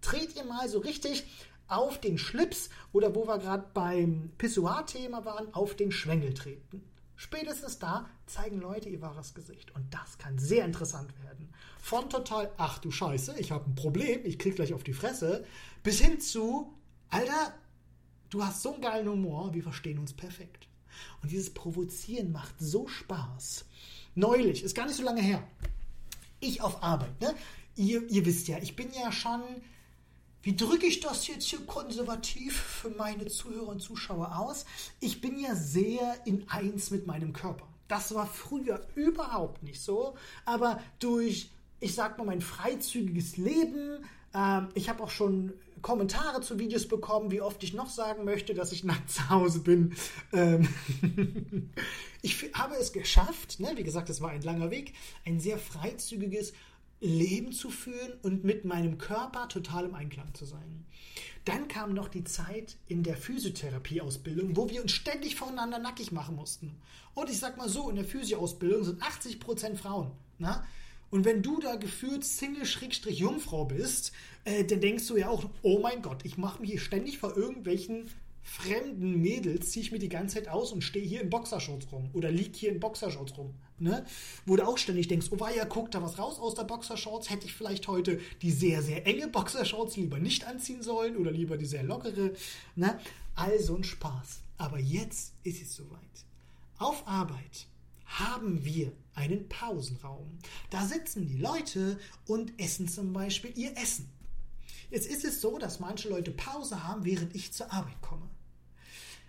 Dreht 0.00 0.36
ihr 0.36 0.44
mal 0.44 0.68
so 0.68 0.80
richtig 0.80 1.24
auf 1.68 1.98
den 1.98 2.18
Schlips 2.18 2.68
oder 2.92 3.14
wo 3.14 3.26
wir 3.26 3.38
gerade 3.38 3.64
beim 3.72 4.30
Pissoir-Thema 4.36 5.24
waren, 5.24 5.52
auf 5.54 5.74
den 5.74 5.90
Schwengel 5.90 6.34
treten. 6.34 6.82
Spätestens 7.16 7.78
da 7.78 8.10
zeigen 8.26 8.60
Leute 8.60 8.88
ihr 8.88 9.00
wahres 9.00 9.32
Gesicht. 9.32 9.74
Und 9.74 9.94
das 9.94 10.18
kann 10.18 10.38
sehr 10.38 10.64
interessant 10.64 11.12
werden. 11.22 11.48
Von 11.80 12.10
total, 12.10 12.50
ach 12.58 12.78
du 12.78 12.90
Scheiße, 12.90 13.36
ich 13.38 13.52
habe 13.52 13.70
ein 13.70 13.74
Problem, 13.74 14.20
ich 14.24 14.38
krieg 14.38 14.56
gleich 14.56 14.74
auf 14.74 14.82
die 14.82 14.92
Fresse, 14.92 15.44
bis 15.82 16.00
hin 16.00 16.20
zu, 16.20 16.74
Alter, 17.10 17.54
du 18.30 18.44
hast 18.44 18.62
so 18.62 18.74
einen 18.74 18.82
geilen 18.82 19.08
Humor, 19.08 19.54
wir 19.54 19.62
verstehen 19.62 19.98
uns 19.98 20.12
perfekt. 20.12 20.68
Und 21.22 21.30
dieses 21.30 21.54
Provozieren 21.54 22.32
macht 22.32 22.54
so 22.58 22.86
Spaß. 22.86 23.64
Neulich, 24.14 24.62
ist 24.62 24.74
gar 24.74 24.86
nicht 24.86 24.96
so 24.96 25.02
lange 25.02 25.22
her. 25.22 25.42
Ich 26.40 26.60
auf 26.60 26.82
Arbeit, 26.82 27.20
ne? 27.20 27.34
Ihr, 27.76 28.08
ihr 28.10 28.26
wisst 28.26 28.48
ja, 28.48 28.58
ich 28.58 28.76
bin 28.76 28.88
ja 28.92 29.10
schon 29.12 29.42
wie 30.44 30.56
drücke 30.56 30.86
ich 30.86 30.98
das 30.98 31.28
jetzt 31.28 31.44
hier 31.44 31.64
konservativ 31.66 32.60
für 32.60 32.90
meine 32.90 33.26
Zuhörer 33.26 33.68
und 33.68 33.80
Zuschauer 33.80 34.36
aus? 34.38 34.64
Ich 34.98 35.20
bin 35.20 35.38
ja 35.38 35.54
sehr 35.54 36.16
in 36.24 36.48
eins 36.48 36.90
mit 36.90 37.06
meinem 37.06 37.32
Körper. 37.32 37.68
Das 37.86 38.12
war 38.12 38.26
früher 38.26 38.84
überhaupt 38.96 39.62
nicht 39.62 39.80
so, 39.80 40.16
aber 40.44 40.80
durch, 40.98 41.50
ich 41.78 41.94
sag 41.94 42.18
mal, 42.18 42.24
mein 42.24 42.40
freizügiges 42.40 43.36
Leben, 43.36 44.04
äh, 44.34 44.62
ich 44.74 44.88
habe 44.88 45.02
auch 45.02 45.10
schon 45.10 45.52
Kommentare 45.82 46.40
zu 46.40 46.58
Videos 46.58 46.86
bekommen, 46.86 47.30
wie 47.30 47.40
oft 47.40 47.62
ich 47.64 47.74
noch 47.74 47.90
sagen 47.90 48.24
möchte, 48.24 48.54
dass 48.54 48.72
ich 48.72 48.84
nackt 48.84 49.10
zu 49.10 49.28
Hause 49.28 49.60
bin. 49.60 49.94
Ähm 50.32 50.68
ich 52.22 52.50
habe 52.54 52.76
es 52.76 52.92
geschafft, 52.92 53.60
ne? 53.60 53.72
wie 53.76 53.82
gesagt, 53.82 54.08
es 54.08 54.20
war 54.20 54.30
ein 54.30 54.42
langer 54.42 54.70
Weg, 54.70 54.94
ein 55.26 55.40
sehr 55.40 55.58
freizügiges 55.58 56.52
Leben 57.00 57.50
zu 57.50 57.70
führen 57.70 58.12
und 58.22 58.44
mit 58.44 58.64
meinem 58.64 58.96
Körper 58.96 59.48
total 59.48 59.86
im 59.86 59.94
Einklang 59.96 60.32
zu 60.34 60.44
sein. 60.44 60.86
Dann 61.44 61.66
kam 61.66 61.92
noch 61.92 62.06
die 62.06 62.22
Zeit 62.22 62.76
in 62.86 63.02
der 63.02 63.16
Physiotherapieausbildung, 63.16 64.56
wo 64.56 64.70
wir 64.70 64.80
uns 64.80 64.92
ständig 64.92 65.34
voneinander 65.34 65.80
nackig 65.80 66.12
machen 66.12 66.36
mussten. 66.36 66.76
Und 67.14 67.28
ich 67.28 67.40
sag 67.40 67.56
mal 67.56 67.68
so, 67.68 67.90
in 67.90 67.96
der 67.96 68.04
Physioausbildung 68.04 68.84
sind 68.84 69.02
80% 69.02 69.74
Frauen. 69.74 70.12
Na? 70.38 70.64
Und 71.12 71.26
wenn 71.26 71.42
du 71.42 71.60
da 71.60 71.76
gefühlt 71.76 72.24
Single-Jungfrau 72.24 73.66
bist, 73.66 74.12
äh, 74.44 74.64
dann 74.64 74.80
denkst 74.80 75.06
du 75.06 75.18
ja 75.18 75.28
auch, 75.28 75.44
oh 75.60 75.78
mein 75.78 76.00
Gott, 76.00 76.24
ich 76.24 76.38
mache 76.38 76.62
mich 76.62 76.70
hier 76.70 76.80
ständig 76.80 77.18
vor 77.18 77.36
irgendwelchen 77.36 78.08
fremden 78.42 79.20
Mädels 79.20 79.70
ziehe 79.70 79.84
ich 79.84 79.92
mir 79.92 79.98
die 79.98 80.08
ganze 80.08 80.36
Zeit 80.36 80.48
aus 80.48 80.72
und 80.72 80.82
stehe 80.82 81.06
hier 81.06 81.20
in 81.20 81.30
Boxershorts 81.30 81.86
rum 81.92 82.10
oder 82.12 82.30
lieg 82.30 82.56
hier 82.56 82.72
in 82.72 82.80
Boxershorts 82.80 83.36
rum. 83.36 83.54
Ne? 83.78 84.04
Wo 84.46 84.56
du 84.56 84.66
auch 84.66 84.78
ständig 84.78 85.06
denkst, 85.08 85.28
oh 85.30 85.46
ja, 85.54 85.64
guck 85.64 85.90
da 85.90 86.02
was 86.02 86.18
raus 86.18 86.38
aus 86.38 86.54
der 86.54 86.64
Boxershorts, 86.64 87.30
hätte 87.30 87.46
ich 87.46 87.52
vielleicht 87.52 87.88
heute 87.88 88.18
die 88.40 88.50
sehr, 88.50 88.82
sehr 88.82 89.06
enge 89.06 89.28
Boxershorts 89.28 89.96
lieber 89.96 90.18
nicht 90.18 90.46
anziehen 90.46 90.82
sollen 90.82 91.16
oder 91.16 91.30
lieber 91.30 91.56
die 91.56 91.66
sehr 91.66 91.82
lockere. 91.82 92.32
Ne? 92.74 92.98
Also 93.34 93.76
ein 93.76 93.84
Spaß. 93.84 94.40
Aber 94.56 94.78
jetzt 94.78 95.34
ist 95.44 95.62
es 95.62 95.76
soweit. 95.76 95.98
Auf 96.78 97.06
Arbeit 97.06 97.66
haben 98.18 98.64
wir 98.64 98.92
einen 99.14 99.48
Pausenraum. 99.48 100.38
Da 100.70 100.84
sitzen 100.84 101.26
die 101.26 101.38
Leute 101.38 101.98
und 102.26 102.52
essen 102.60 102.88
zum 102.88 103.12
Beispiel 103.12 103.52
ihr 103.56 103.76
Essen. 103.76 104.10
Jetzt 104.90 105.06
ist 105.06 105.24
es 105.24 105.40
so, 105.40 105.58
dass 105.58 105.80
manche 105.80 106.08
Leute 106.08 106.30
Pause 106.30 106.86
haben, 106.86 107.04
während 107.04 107.34
ich 107.34 107.52
zur 107.52 107.72
Arbeit 107.72 108.00
komme. 108.02 108.28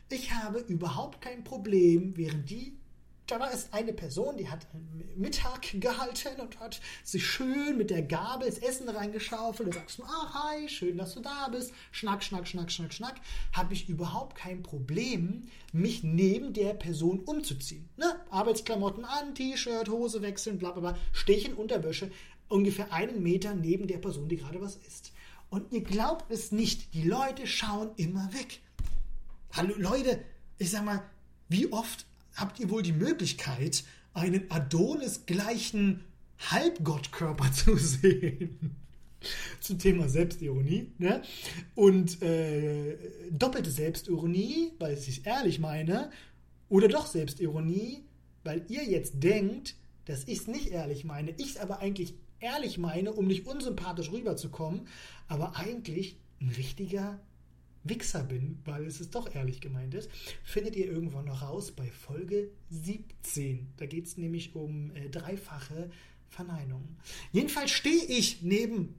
Ich 0.10 0.34
habe 0.34 0.60
überhaupt 0.60 1.22
kein 1.22 1.44
Problem, 1.44 2.18
während 2.18 2.50
die 2.50 2.78
da 3.34 3.40
war 3.40 3.52
es 3.52 3.74
eine 3.74 3.94
Person, 3.94 4.38
die 4.38 4.48
hat 4.48 4.68
Mittag 5.16 5.82
gehalten 5.82 6.40
und 6.40 6.60
hat 6.60 6.80
sich 7.04 7.26
schön 7.26 7.78
mit 7.78 7.90
der 7.90 8.04
Gabel 8.04 8.48
das 8.48 8.60
Essen 8.60 8.88
reingeschaufelt. 8.88 9.70
Da 9.70 9.80
sagst 9.80 9.98
du, 9.98 10.04
ah, 10.04 10.52
hi, 10.52 10.70
schön, 10.70 11.00
dass 11.00 11.16
du 11.16 11.20
da 11.20 11.48
bist. 11.48 11.74
Schnack, 11.92 12.24
schnack, 12.24 12.48
schnack, 12.48 12.72
schnack, 12.72 12.94
schnack. 12.94 13.16
Habe 13.52 13.74
ich 13.74 13.90
überhaupt 13.90 14.38
kein 14.38 14.62
Problem, 14.62 15.48
mich 15.72 16.04
neben 16.04 16.54
der 16.54 16.76
Person 16.76 17.22
umzuziehen. 17.22 17.90
Ne? 17.98 18.06
Arbeitsklamotten 18.30 19.04
an, 19.04 19.34
T-Shirt, 19.34 19.90
Hose 19.90 20.22
wechseln, 20.22 20.60
bla, 20.60 20.70
bla, 20.70 20.92
bla. 20.92 21.00
Stehe 21.12 21.40
ich 21.40 21.46
in 21.46 21.56
Unterwäsche 21.56 22.12
ungefähr 22.50 22.94
einen 22.94 23.24
Meter 23.24 23.56
neben 23.56 23.88
der 23.88 23.98
Person, 23.98 24.30
die 24.30 24.38
gerade 24.38 24.62
was 24.62 24.76
isst. 24.76 25.12
Und 25.50 25.74
ihr 25.74 25.82
glaubt 25.82 26.30
es 26.30 26.52
nicht, 26.52 26.94
die 26.94 27.08
Leute 27.08 27.48
schauen 27.48 27.94
immer 27.96 28.32
weg. 28.32 28.60
Hallo 29.54 29.74
Leute, 29.76 30.24
ich 30.60 30.70
sag 30.70 30.86
mal, 30.86 31.02
wie 31.50 31.72
oft 31.72 32.06
habt 32.36 32.60
ihr 32.60 32.70
wohl 32.70 32.84
die 32.84 32.94
Möglichkeit, 32.94 33.84
einen 34.14 34.50
Adonis-gleichen 34.50 36.04
Halbgottkörper 36.50 37.52
zu 37.54 37.78
sehen? 37.78 38.76
Zum 39.62 39.80
Thema 39.80 40.10
Selbstironie. 40.10 40.92
Ne? 40.98 41.22
Und 41.76 42.22
äh, 42.22 42.98
doppelte 43.32 43.72
Selbstironie, 43.72 44.74
weil 44.80 44.98
ich 44.98 45.08
es 45.08 45.18
ehrlich 45.20 45.60
meine, 45.60 46.12
oder 46.68 46.90
doch 46.90 47.06
Selbstironie, 47.06 48.04
weil 48.44 48.66
ihr 48.68 48.84
jetzt 48.84 49.24
denkt, 49.24 49.76
dass 50.06 50.28
ich 50.28 50.40
es 50.40 50.48
nicht 50.48 50.72
ehrlich 50.72 51.06
meine, 51.06 51.32
ich 51.38 51.52
es 51.52 51.58
aber 51.58 51.80
eigentlich 51.80 52.16
ehrlich 52.40 52.78
meine, 52.78 53.14
um 53.14 53.28
nicht 53.28 53.48
unsympathisch 53.48 54.12
rüberzukommen, 54.12 54.88
aber 55.28 55.56
eigentlich 55.56 56.18
ein 56.42 56.50
richtiger 56.50 57.20
Wichser 57.84 58.24
bin, 58.24 58.60
weil 58.66 58.86
es 58.86 59.02
ist 59.02 59.16
doch 59.16 59.34
ehrlich 59.34 59.62
gemeint 59.62 59.94
ist, 59.94 60.10
findet 60.44 60.76
ihr 60.76 60.86
irgendwann 60.86 61.26
noch 61.26 61.42
raus 61.42 61.72
bei 61.72 61.90
Folge 61.90 62.50
17. 62.70 63.74
Da 63.78 63.86
geht 63.86 64.06
es 64.06 64.18
nämlich 64.18 64.56
um 64.56 64.92
äh, 64.96 65.10
dreifache 65.10 65.90
Verneinung. 66.30 66.98
Jedenfalls 67.32 67.72
stehe 67.72 68.04
ich 68.06 68.42
neben, 68.42 68.96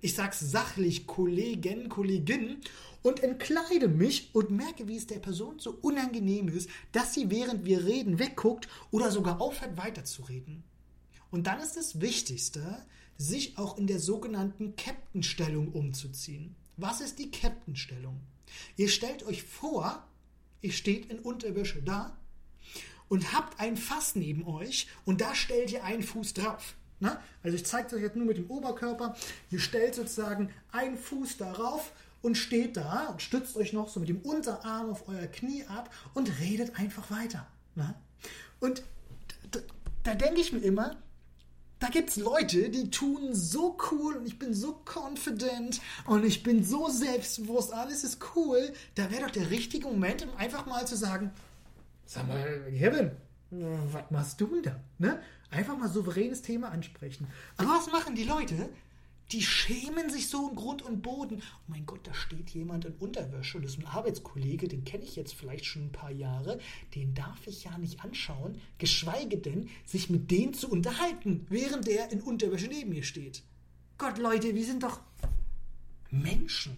ich 0.00 0.14
sag's 0.14 0.40
sachlich, 0.40 1.06
Kollegen, 1.06 1.88
Kollegin 1.88 2.58
und 3.02 3.22
entkleide 3.22 3.88
mich 3.88 4.34
und 4.34 4.50
merke, 4.50 4.88
wie 4.88 4.96
es 4.96 5.06
der 5.06 5.18
Person 5.18 5.58
so 5.58 5.78
unangenehm 5.82 6.48
ist, 6.48 6.70
dass 6.92 7.12
sie 7.12 7.30
während 7.30 7.64
wir 7.64 7.84
reden 7.84 8.18
wegguckt 8.18 8.68
oder 8.90 9.10
sogar 9.10 9.40
aufhört 9.40 9.76
weiterzureden. 9.76 10.64
Und 11.30 11.46
dann 11.46 11.60
ist 11.60 11.76
das 11.76 12.00
Wichtigste, 12.00 12.86
sich 13.18 13.58
auch 13.58 13.76
in 13.78 13.86
der 13.86 13.98
sogenannten 13.98 14.76
Captain-Stellung 14.76 15.72
umzuziehen. 15.72 16.56
Was 16.76 17.00
ist 17.00 17.18
die 17.18 17.30
Captain-Stellung? 17.30 18.20
Ihr 18.76 18.88
stellt 18.88 19.24
euch 19.24 19.42
vor, 19.42 20.06
ihr 20.60 20.72
steht 20.72 21.06
in 21.06 21.18
Unterwäsche 21.20 21.82
da 21.82 22.16
und 23.08 23.32
habt 23.32 23.60
ein 23.60 23.76
Fass 23.76 24.14
neben 24.14 24.46
euch 24.46 24.88
und 25.04 25.20
da 25.20 25.34
stellt 25.34 25.70
ihr 25.72 25.84
einen 25.84 26.02
Fuß 26.02 26.34
drauf. 26.34 26.74
Na? 27.00 27.22
Also 27.42 27.56
ich 27.56 27.66
zeige 27.66 27.88
es 27.88 27.92
euch 27.92 28.02
jetzt 28.02 28.16
nur 28.16 28.26
mit 28.26 28.38
dem 28.38 28.50
Oberkörper. 28.50 29.16
Ihr 29.50 29.60
stellt 29.60 29.94
sozusagen 29.94 30.50
einen 30.72 30.96
Fuß 30.96 31.36
darauf 31.36 31.92
und 32.22 32.36
steht 32.36 32.76
da 32.76 33.08
und 33.08 33.20
stützt 33.20 33.56
euch 33.56 33.72
noch 33.72 33.88
so 33.88 34.00
mit 34.00 34.08
dem 34.08 34.22
Unterarm 34.22 34.90
auf 34.90 35.08
euer 35.08 35.26
Knie 35.26 35.64
ab 35.64 35.92
und 36.14 36.40
redet 36.40 36.78
einfach 36.78 37.10
weiter. 37.10 37.46
Na? 37.74 37.94
Und 38.60 38.82
da, 39.50 39.60
da 40.04 40.14
denke 40.14 40.40
ich 40.40 40.52
mir 40.52 40.60
immer, 40.60 40.96
da 41.84 41.90
gibt 41.90 42.08
es 42.08 42.16
Leute, 42.16 42.70
die 42.70 42.88
tun 42.88 43.34
so 43.34 43.76
cool 43.90 44.16
und 44.16 44.26
ich 44.26 44.38
bin 44.38 44.54
so 44.54 44.80
confident 44.86 45.82
und 46.06 46.24
ich 46.24 46.42
bin 46.42 46.64
so 46.64 46.88
selbstbewusst, 46.88 47.74
alles 47.74 48.04
ist 48.04 48.20
cool. 48.34 48.72
Da 48.94 49.10
wäre 49.10 49.24
doch 49.24 49.30
der 49.30 49.50
richtige 49.50 49.88
Moment, 49.88 50.22
um 50.22 50.34
einfach 50.38 50.64
mal 50.64 50.86
zu 50.86 50.96
sagen, 50.96 51.30
sag 52.06 52.26
mal, 52.26 52.62
Kevin, 52.70 53.10
was 53.50 54.10
machst 54.10 54.40
du 54.40 54.46
denn 54.46 54.62
da? 54.62 54.80
Ne? 54.96 55.20
Einfach 55.50 55.76
mal 55.76 55.90
souveränes 55.90 56.40
Thema 56.40 56.70
ansprechen. 56.70 57.26
Aber 57.58 57.68
was 57.68 57.92
machen 57.92 58.14
die 58.14 58.24
Leute? 58.24 58.70
Die 59.32 59.42
schämen 59.42 60.10
sich 60.10 60.28
so 60.28 60.48
in 60.48 60.54
Grund 60.54 60.82
und 60.82 61.02
Boden. 61.02 61.40
Oh 61.40 61.62
mein 61.68 61.86
Gott, 61.86 62.06
da 62.06 62.12
steht 62.14 62.50
jemand 62.50 62.84
in 62.84 62.94
Unterwäsche 62.94 63.56
und 63.56 63.64
das 63.64 63.72
ist 63.72 63.80
ein 63.80 63.86
Arbeitskollege, 63.86 64.68
den 64.68 64.84
kenne 64.84 65.04
ich 65.04 65.16
jetzt 65.16 65.34
vielleicht 65.34 65.64
schon 65.64 65.86
ein 65.86 65.92
paar 65.92 66.10
Jahre. 66.10 66.58
Den 66.94 67.14
darf 67.14 67.46
ich 67.46 67.64
ja 67.64 67.76
nicht 67.78 68.04
anschauen, 68.04 68.60
geschweige 68.78 69.38
denn, 69.38 69.70
sich 69.84 70.10
mit 70.10 70.30
dem 70.30 70.52
zu 70.52 70.70
unterhalten, 70.70 71.46
während 71.48 71.86
der 71.86 72.12
in 72.12 72.20
Unterwäsche 72.20 72.68
neben 72.68 72.90
mir 72.90 73.02
steht. 73.02 73.42
Gott, 73.96 74.18
Leute, 74.18 74.54
wir 74.54 74.64
sind 74.64 74.82
doch 74.82 75.00
Menschen. 76.10 76.76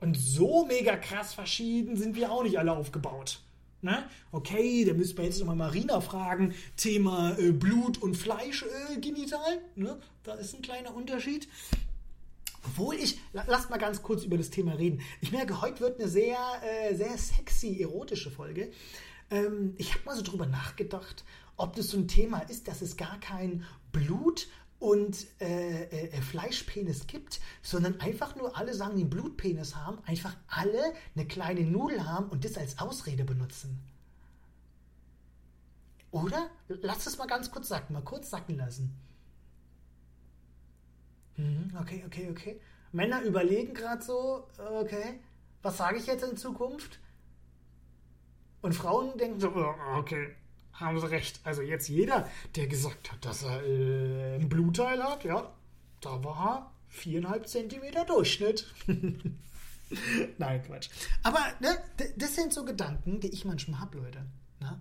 Und 0.00 0.16
so 0.16 0.66
mega 0.66 0.96
krass 0.96 1.34
verschieden 1.34 1.96
sind 1.96 2.16
wir 2.16 2.30
auch 2.30 2.42
nicht 2.42 2.58
alle 2.58 2.72
aufgebaut. 2.72 3.40
Ne? 3.82 4.08
Okay, 4.32 4.84
da 4.84 4.94
müssen 4.94 5.16
wir 5.18 5.24
jetzt 5.24 5.38
nochmal 5.38 5.56
Marina 5.56 6.00
fragen. 6.00 6.54
Thema 6.76 7.38
äh, 7.38 7.52
Blut 7.52 8.02
und 8.02 8.16
Fleisch, 8.16 8.64
äh, 8.64 9.00
genital. 9.00 9.60
Ne? 9.74 9.98
Da 10.24 10.34
ist 10.34 10.54
ein 10.54 10.62
kleiner 10.62 10.94
Unterschied. 10.94 11.48
Obwohl 12.64 12.96
ich, 12.96 13.20
lasst 13.32 13.70
mal 13.70 13.76
ganz 13.76 14.02
kurz 14.02 14.24
über 14.24 14.36
das 14.36 14.50
Thema 14.50 14.72
reden. 14.72 15.00
Ich 15.20 15.30
merke, 15.30 15.60
heute 15.60 15.80
wird 15.80 16.00
eine 16.00 16.08
sehr, 16.08 16.38
äh, 16.62 16.94
sehr 16.94 17.16
sexy, 17.16 17.80
erotische 17.80 18.30
Folge. 18.30 18.72
Ähm, 19.30 19.74
ich 19.76 19.94
habe 19.94 20.04
mal 20.04 20.16
so 20.16 20.22
drüber 20.22 20.46
nachgedacht, 20.46 21.24
ob 21.56 21.76
das 21.76 21.88
so 21.88 21.96
ein 21.96 22.08
Thema 22.08 22.40
ist, 22.40 22.68
dass 22.68 22.82
es 22.82 22.96
gar 22.96 23.20
kein 23.20 23.64
Blut 23.92 24.48
und 24.78 25.26
äh, 25.40 25.84
äh, 25.84 26.20
Fleischpenis 26.20 27.06
gibt, 27.06 27.40
sondern 27.62 28.00
einfach 28.00 28.36
nur 28.36 28.56
alle 28.56 28.74
sagen, 28.74 28.96
die 28.96 29.02
einen 29.02 29.10
Blutpenis 29.10 29.74
haben, 29.74 29.98
einfach 30.04 30.36
alle 30.48 30.92
eine 31.14 31.26
kleine 31.26 31.62
Nudel 31.62 32.06
haben 32.06 32.28
und 32.28 32.44
das 32.44 32.58
als 32.58 32.78
Ausrede 32.78 33.24
benutzen. 33.24 33.80
Oder? 36.10 36.50
Lass 36.68 37.06
es 37.06 37.18
mal 37.18 37.26
ganz 37.26 37.50
kurz 37.50 37.68
sacken, 37.68 37.94
mal 37.94 38.02
kurz 38.02 38.30
sacken 38.30 38.56
lassen. 38.56 38.94
Hm, 41.36 41.76
okay, 41.80 42.02
okay, 42.06 42.30
okay. 42.30 42.60
Männer 42.92 43.22
überlegen 43.22 43.74
gerade 43.74 44.02
so, 44.02 44.48
okay, 44.58 45.20
was 45.62 45.76
sage 45.76 45.98
ich 45.98 46.06
jetzt 46.06 46.24
in 46.24 46.36
Zukunft? 46.36 46.98
Und 48.62 48.74
Frauen 48.74 49.16
denken 49.18 49.40
so, 49.40 49.50
oh, 49.54 49.74
okay, 49.98 50.34
haben 50.76 51.00
sie 51.00 51.10
recht. 51.10 51.40
Also 51.44 51.62
jetzt 51.62 51.88
jeder, 51.88 52.28
der 52.54 52.66
gesagt 52.66 53.12
hat, 53.12 53.24
dass 53.24 53.42
er 53.42 53.62
äh, 53.64 54.36
ein 54.36 54.48
Blutteil 54.48 55.02
hat, 55.02 55.24
ja, 55.24 55.52
da 56.00 56.22
war 56.22 56.72
viereinhalb 56.88 57.48
Zentimeter 57.48 58.04
Durchschnitt. 58.04 58.72
Nein, 60.38 60.62
Quatsch. 60.62 60.88
Aber 61.22 61.40
ne, 61.60 61.78
das 62.16 62.34
sind 62.34 62.52
so 62.52 62.64
Gedanken, 62.64 63.20
die 63.20 63.28
ich 63.28 63.44
manchmal 63.44 63.80
habe, 63.80 63.98
Leute. 63.98 64.26
Ne? 64.60 64.80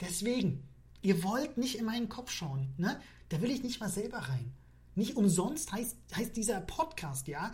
Deswegen, 0.00 0.62
ihr 1.02 1.22
wollt 1.22 1.58
nicht 1.58 1.78
in 1.78 1.84
meinen 1.84 2.08
Kopf 2.08 2.30
schauen. 2.30 2.72
Ne? 2.76 3.00
Da 3.28 3.40
will 3.40 3.50
ich 3.50 3.62
nicht 3.62 3.80
mal 3.80 3.88
selber 3.88 4.18
rein. 4.18 4.52
Nicht 4.94 5.16
umsonst 5.16 5.72
heißt, 5.72 5.96
heißt 6.14 6.36
dieser 6.36 6.60
Podcast, 6.60 7.28
ja. 7.28 7.52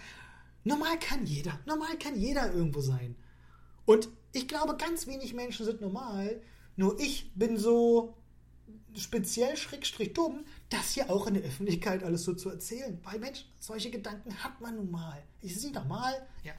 Normal 0.65 0.99
kann 1.01 1.27
jeder. 1.27 1.59
Normal 1.67 1.99
kann 1.99 2.17
jeder 2.17 2.53
irgendwo 2.53 2.81
sein. 2.81 3.17
Und 3.85 4.09
ich 4.33 4.47
glaube, 4.47 4.77
ganz 4.77 5.07
wenig 5.07 5.35
Menschen 5.35 5.67
sind 5.67 5.81
normal. 5.81 6.41
Nur 6.83 6.99
ich 6.99 7.31
bin 7.37 7.57
so 7.59 8.17
speziell 8.97 9.57
schrägstrich 9.57 10.15
dumm, 10.15 10.45
das 10.69 10.95
hier 10.95 11.11
auch 11.11 11.29
in 11.29 11.35
der 11.35 11.45
Öffentlichkeit 11.45 12.03
alles 12.03 12.25
so 12.25 12.35
zu 12.35 12.51
erzählen. 12.51 12.99
Weil 13.05 13.21
Mensch, 13.21 13.47
solche 13.61 13.89
Gedanken 13.89 14.43
hat 14.43 14.61
man 14.61 14.75
nun 14.75 14.91
mal. 14.91 15.23
Ist 15.43 15.59
es 15.59 15.63
nicht 15.63 15.77
normal? 15.77 16.13
Ja. 16.43 16.55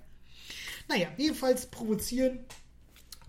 Naja, 0.87 1.09
jedenfalls 1.17 1.69
provozieren, 1.69 2.39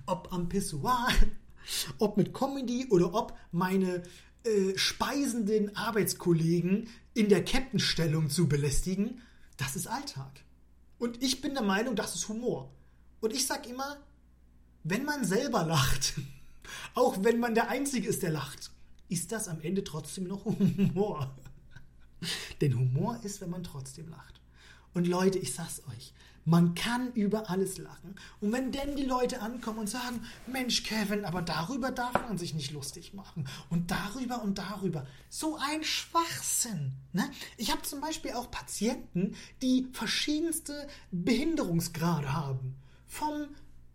ob 0.07 0.33
am 0.33 0.49
Pissoir, 0.49 1.09
ob 1.99 2.17
mit 2.17 2.33
Comedy 2.33 2.87
oder 2.91 3.13
ob 3.13 3.37
meine 3.51 4.05
äh, 4.45 4.79
speisenden 4.79 5.75
Arbeitskollegen 5.75 6.89
in 7.13 7.29
der 7.29 7.45
Kettenstellung 7.45 8.31
zu 8.31 8.49
belästigen, 8.49 9.21
das 9.57 9.75
ist 9.75 9.89
Alltag. 9.89 10.45
Und 11.01 11.21
ich 11.25 11.41
bin 11.41 11.55
der 11.55 11.65
Meinung, 11.65 11.97
das 11.97 12.15
ist 12.15 12.29
Humor. 12.29 12.73
Und 13.19 13.33
ich 13.33 13.49
sag 13.49 13.69
immer, 13.69 13.97
wenn 14.85 15.05
man 15.05 15.25
selber 15.25 15.65
lacht, 15.65 16.15
auch 16.95 17.23
wenn 17.23 17.41
man 17.41 17.55
der 17.55 17.69
Einzige 17.69 18.09
ist, 18.09 18.23
der 18.23 18.31
lacht, 18.31 18.71
ist 19.09 19.33
das 19.33 19.49
am 19.49 19.61
Ende 19.61 19.85
trotzdem 19.85 20.25
noch 20.25 20.45
Humor. 20.45 21.35
Denn 22.61 22.79
Humor 22.79 23.19
ist, 23.23 23.41
wenn 23.41 23.51
man 23.51 23.65
trotzdem 23.65 24.09
lacht. 24.09 24.41
Und 24.95 25.07
Leute, 25.07 25.39
ich 25.39 25.53
sag's 25.55 25.83
euch, 25.91 26.15
man 26.45 26.75
kann 26.75 27.13
über 27.13 27.49
alles 27.49 27.79
lachen. 27.79 28.17
Und 28.41 28.53
wenn 28.53 28.71
denn 28.71 28.97
die 28.97 29.05
Leute 29.05 29.41
ankommen 29.41 29.81
und 29.81 29.89
sagen, 29.89 30.21
Mensch, 30.47 30.83
Kevin, 30.83 31.25
aber 31.25 31.41
darüber 31.41 31.91
darf 31.91 32.13
man 32.13 32.37
sich 32.37 32.53
nicht 32.53 32.71
lustig 32.71 33.15
machen. 33.15 33.49
Und 33.71 33.91
darüber 33.91 34.43
und 34.43 34.59
darüber. 34.59 35.07
So 35.31 35.57
ein 35.57 35.83
Schwachsinn. 35.83 36.93
Ne? 37.13 37.31
Ich 37.57 37.71
habe 37.71 37.83
zum 37.83 38.01
Beispiel 38.01 38.33
auch 38.33 38.51
Patienten, 38.51 39.35
die 39.63 39.89
verschiedenste 39.93 40.87
Behinderungsgrade 41.11 42.33
haben. 42.35 42.77
Vom 43.07 43.49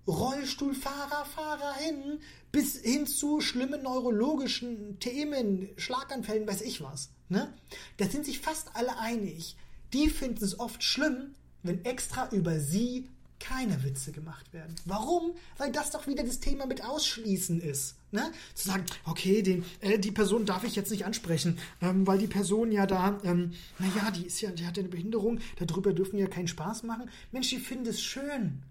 Rollstuhlfahrer, 0.08 1.26
Fahrer 1.26 1.76
hin, 1.76 2.20
bis 2.51 2.77
hin 2.77 3.08
zu 3.08 3.41
schlimmen 3.41 3.84
neurologischen 3.84 5.00
Themen, 5.00 5.69
Schlaganfällen, 5.78 6.47
weiß 6.47 6.62
ich 6.62 6.82
was. 6.82 7.10
Ne? 7.30 7.54
Da 7.97 8.10
sind 8.10 8.26
sich 8.26 8.39
fast 8.39 8.76
alle 8.76 8.97
einig. 9.00 9.56
Die 9.93 10.10
finden 10.10 10.43
es 10.43 10.60
oft 10.60 10.84
schlimm, 10.84 11.36
wenn 11.63 11.84
extra 11.86 12.30
über 12.32 12.60
sie 12.60 13.08
keine 13.39 13.84
Witze 13.84 14.12
gemacht 14.12 14.52
werden. 14.54 14.76
Warum? 14.86 15.32
Weil 15.58 15.71
das 15.71 15.91
doch 15.91 16.08
wieder 16.08 16.24
das 16.24 16.39
Thema 16.39 16.65
mit 16.65 16.84
Ausschließen 16.84 17.62
ist. 17.62 17.95
Ne? 18.12 18.32
Zu 18.54 18.67
sagen, 18.69 18.86
okay, 19.06 19.41
den, 19.41 19.63
äh, 19.82 19.97
die 19.97 20.12
Person 20.12 20.45
darf 20.45 20.63
ich 20.63 20.76
jetzt 20.76 20.91
nicht 20.91 21.06
ansprechen, 21.06 21.58
ähm, 21.82 22.06
weil 22.06 22.17
die 22.17 22.28
Person 22.28 22.71
ja 22.71 22.86
da, 22.86 23.19
ähm, 23.24 23.54
naja, 23.78 24.12
die 24.12 24.26
ist 24.26 24.41
ja, 24.41 24.52
die 24.52 24.65
hat 24.65 24.78
ja 24.78 24.82
eine 24.82 24.89
Behinderung, 24.89 25.39
darüber 25.58 25.93
dürfen 25.93 26.13
wir 26.13 26.26
ja 26.26 26.28
keinen 26.28 26.47
Spaß 26.47 26.84
machen. 26.84 27.10
Mensch, 27.32 27.50
die 27.50 27.60
finden 27.60 27.88
es 27.88 28.02
schön. 28.02 28.63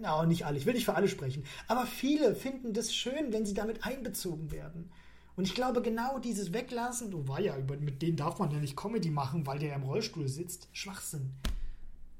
Na, 0.00 0.22
no, 0.22 0.28
nicht 0.28 0.46
alle, 0.46 0.58
ich 0.58 0.66
will 0.66 0.74
nicht 0.74 0.84
für 0.84 0.94
alle 0.94 1.08
sprechen. 1.08 1.44
Aber 1.68 1.86
viele 1.86 2.34
finden 2.34 2.72
das 2.72 2.94
schön, 2.94 3.32
wenn 3.32 3.46
sie 3.46 3.54
damit 3.54 3.84
einbezogen 3.84 4.50
werden. 4.50 4.90
Und 5.36 5.44
ich 5.44 5.54
glaube, 5.54 5.82
genau 5.82 6.18
dieses 6.18 6.52
Weglassen, 6.52 7.10
du 7.10 7.26
war 7.26 7.40
ja, 7.40 7.56
mit 7.56 8.02
denen 8.02 8.16
darf 8.16 8.38
man 8.38 8.50
ja 8.52 8.58
nicht 8.58 8.76
Comedy 8.76 9.10
machen, 9.10 9.46
weil 9.46 9.58
der 9.58 9.74
im 9.74 9.82
Rollstuhl 9.82 10.28
sitzt. 10.28 10.68
Schwachsinn. 10.72 11.32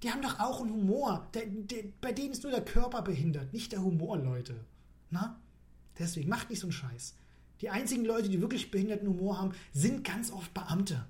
Die 0.03 0.11
haben 0.11 0.23
doch 0.23 0.41
auch 0.41 0.61
einen 0.61 0.73
Humor. 0.73 1.29
Der, 1.33 1.47
der, 1.47 1.85
bei 2.01 2.13
denen 2.13 2.33
ist 2.33 2.43
nur 2.43 2.53
der 2.53 2.65
Körper 2.65 3.03
behindert, 3.03 3.53
nicht 3.53 3.73
der 3.73 3.83
Humor, 3.83 4.19
Leute. 4.19 4.65
Na? 5.11 5.41
Deswegen 5.99 6.29
macht 6.29 6.51
nicht 6.51 6.61
so 6.61 6.67
einen 6.67 6.73
Scheiß. 6.73 7.15
Die 7.61 7.71
einzigen 7.71 8.05
Leute, 8.05 8.29
die 8.29 8.41
wirklich 8.41 8.71
behinderten 8.71 9.09
Humor 9.09 9.41
haben, 9.41 9.55
sind 9.73 10.03
ganz 10.05 10.33
oft 10.33 10.53
Beamte. 10.53 11.07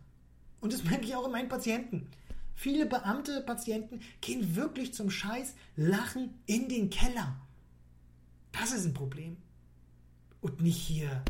Und 0.61 0.73
das 0.73 0.85
merke 0.85 1.05
ich 1.05 1.17
auch 1.17 1.27
in 1.27 1.33
meinen 1.33 1.49
Patienten. 1.49 2.09
Viele 2.55 2.87
Beamte, 2.87 3.40
Patienten 3.40 4.01
gehen 4.21 4.57
wirklich 4.57 4.95
zum 4.95 5.11
Scheiß, 5.11 5.55
lachen 5.77 6.35
in 6.47 6.69
den 6.69 6.90
Keller. 6.90 7.37
Das 8.53 8.73
ist 8.73 8.85
ein 8.85 8.95
Problem. 8.95 9.37
Und 10.40 10.61
nicht 10.61 10.77
hier. 10.77 11.25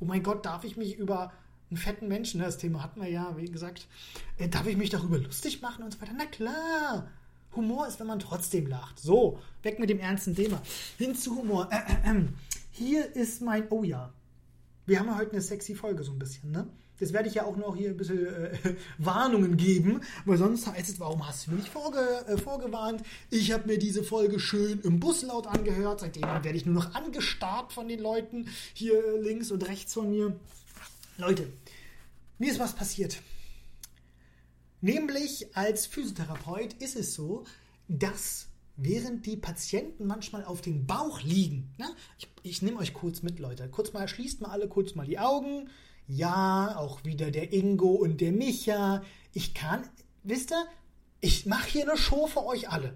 Oh 0.00 0.04
mein 0.04 0.22
Gott, 0.22 0.46
darf 0.46 0.64
ich 0.64 0.76
mich 0.76 0.96
über 0.98 1.32
einen 1.70 1.76
fetten 1.76 2.08
Menschen, 2.08 2.40
ne, 2.40 2.46
das 2.46 2.58
Thema 2.58 2.82
hatten 2.82 3.00
wir 3.00 3.08
ja, 3.08 3.36
wie 3.36 3.46
gesagt, 3.46 3.86
äh, 4.38 4.48
darf 4.48 4.66
ich 4.66 4.76
mich 4.76 4.90
darüber 4.90 5.18
lustig 5.18 5.62
machen 5.62 5.84
und 5.84 5.92
so 5.92 6.00
weiter? 6.00 6.12
Na 6.16 6.26
klar. 6.26 7.08
Humor 7.54 7.86
ist, 7.86 8.00
wenn 8.00 8.06
man 8.06 8.18
trotzdem 8.18 8.66
lacht. 8.66 8.98
So, 8.98 9.38
weg 9.62 9.78
mit 9.78 9.90
dem 9.90 9.98
ernsten 9.98 10.34
Thema. 10.34 10.62
Hin 10.96 11.14
zu 11.14 11.36
Humor. 11.36 11.68
Äh, 11.70 12.10
äh, 12.10 12.18
äh. 12.18 12.24
Hier 12.70 13.14
ist 13.14 13.42
mein, 13.42 13.66
oh 13.70 13.84
ja, 13.84 14.12
wir 14.86 14.98
haben 14.98 15.06
ja 15.06 15.16
heute 15.16 15.32
eine 15.32 15.42
sexy 15.42 15.74
Folge 15.74 16.02
so 16.02 16.12
ein 16.12 16.18
bisschen, 16.18 16.50
ne? 16.50 16.66
Das 17.02 17.12
werde 17.12 17.28
ich 17.28 17.34
ja 17.34 17.44
auch 17.44 17.56
noch 17.56 17.74
hier 17.74 17.90
ein 17.90 17.96
bisschen 17.96 18.26
äh, 18.26 18.76
Warnungen 18.98 19.56
geben, 19.56 20.02
weil 20.24 20.38
sonst 20.38 20.68
heißt 20.68 20.88
es, 20.88 21.00
warum 21.00 21.26
hast 21.26 21.48
du 21.48 21.50
mir 21.50 21.56
nicht 21.56 21.68
vorge 21.68 21.98
äh, 22.28 22.38
vorgewarnt? 22.38 23.02
Ich 23.28 23.50
habe 23.50 23.66
mir 23.66 23.76
diese 23.76 24.04
Folge 24.04 24.38
schön 24.38 24.80
im 24.84 25.00
Bus 25.00 25.22
laut 25.22 25.48
angehört. 25.48 25.98
Seitdem 25.98 26.22
werde 26.22 26.52
ich 26.52 26.64
nur 26.64 26.76
noch 26.76 26.94
angestarrt 26.94 27.72
von 27.72 27.88
den 27.88 27.98
Leuten 27.98 28.46
hier 28.72 29.20
links 29.20 29.50
und 29.50 29.66
rechts 29.66 29.94
von 29.94 30.10
mir. 30.10 30.36
Leute, 31.18 31.48
mir 32.38 32.52
ist 32.52 32.60
was 32.60 32.72
passiert. 32.72 33.20
Nämlich 34.80 35.56
als 35.56 35.86
Physiotherapeut 35.86 36.74
ist 36.74 36.94
es 36.94 37.14
so, 37.14 37.42
dass 37.88 38.46
während 38.76 39.26
die 39.26 39.36
Patienten 39.36 40.06
manchmal 40.06 40.44
auf 40.44 40.60
dem 40.60 40.86
Bauch 40.86 41.20
liegen, 41.22 41.74
ne? 41.78 41.86
ich, 42.16 42.28
ich 42.44 42.62
nehme 42.62 42.78
euch 42.78 42.94
kurz 42.94 43.24
mit, 43.24 43.40
Leute, 43.40 43.68
kurz 43.68 43.92
mal, 43.92 44.06
schließt 44.06 44.40
mal 44.40 44.50
alle 44.50 44.68
kurz 44.68 44.94
mal 44.94 45.04
die 45.04 45.18
Augen, 45.18 45.68
ja, 46.08 46.76
auch 46.76 47.04
wieder 47.04 47.30
der 47.30 47.52
Ingo 47.52 47.90
und 47.90 48.20
der 48.20 48.32
Micha. 48.32 49.02
Ich 49.32 49.54
kann, 49.54 49.82
wisst 50.22 50.52
ihr, 50.52 50.66
ich 51.20 51.46
mache 51.46 51.68
hier 51.68 51.88
eine 51.88 51.96
Show 51.96 52.26
für 52.26 52.44
euch 52.44 52.68
alle. 52.68 52.94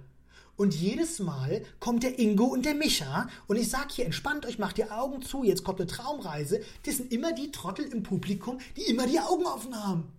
Und 0.56 0.74
jedes 0.74 1.18
Mal 1.18 1.62
kommt 1.80 2.02
der 2.02 2.18
Ingo 2.18 2.44
und 2.44 2.64
der 2.64 2.74
Micha 2.74 3.28
und 3.46 3.56
ich 3.56 3.68
sag 3.68 3.92
hier, 3.92 4.06
entspannt 4.06 4.46
euch, 4.46 4.58
macht 4.58 4.78
die 4.78 4.90
Augen 4.90 5.20
zu, 5.20 5.44
jetzt 5.44 5.64
kommt 5.64 5.80
eine 5.80 5.86
Traumreise. 5.86 6.62
Das 6.84 6.96
sind 6.96 7.12
immer 7.12 7.32
die 7.32 7.52
Trottel 7.52 7.84
im 7.84 8.02
Publikum, 8.02 8.58
die 8.76 8.82
immer 8.82 9.06
die 9.06 9.20
Augen 9.20 9.44
offen 9.44 9.76
haben. 9.76 10.12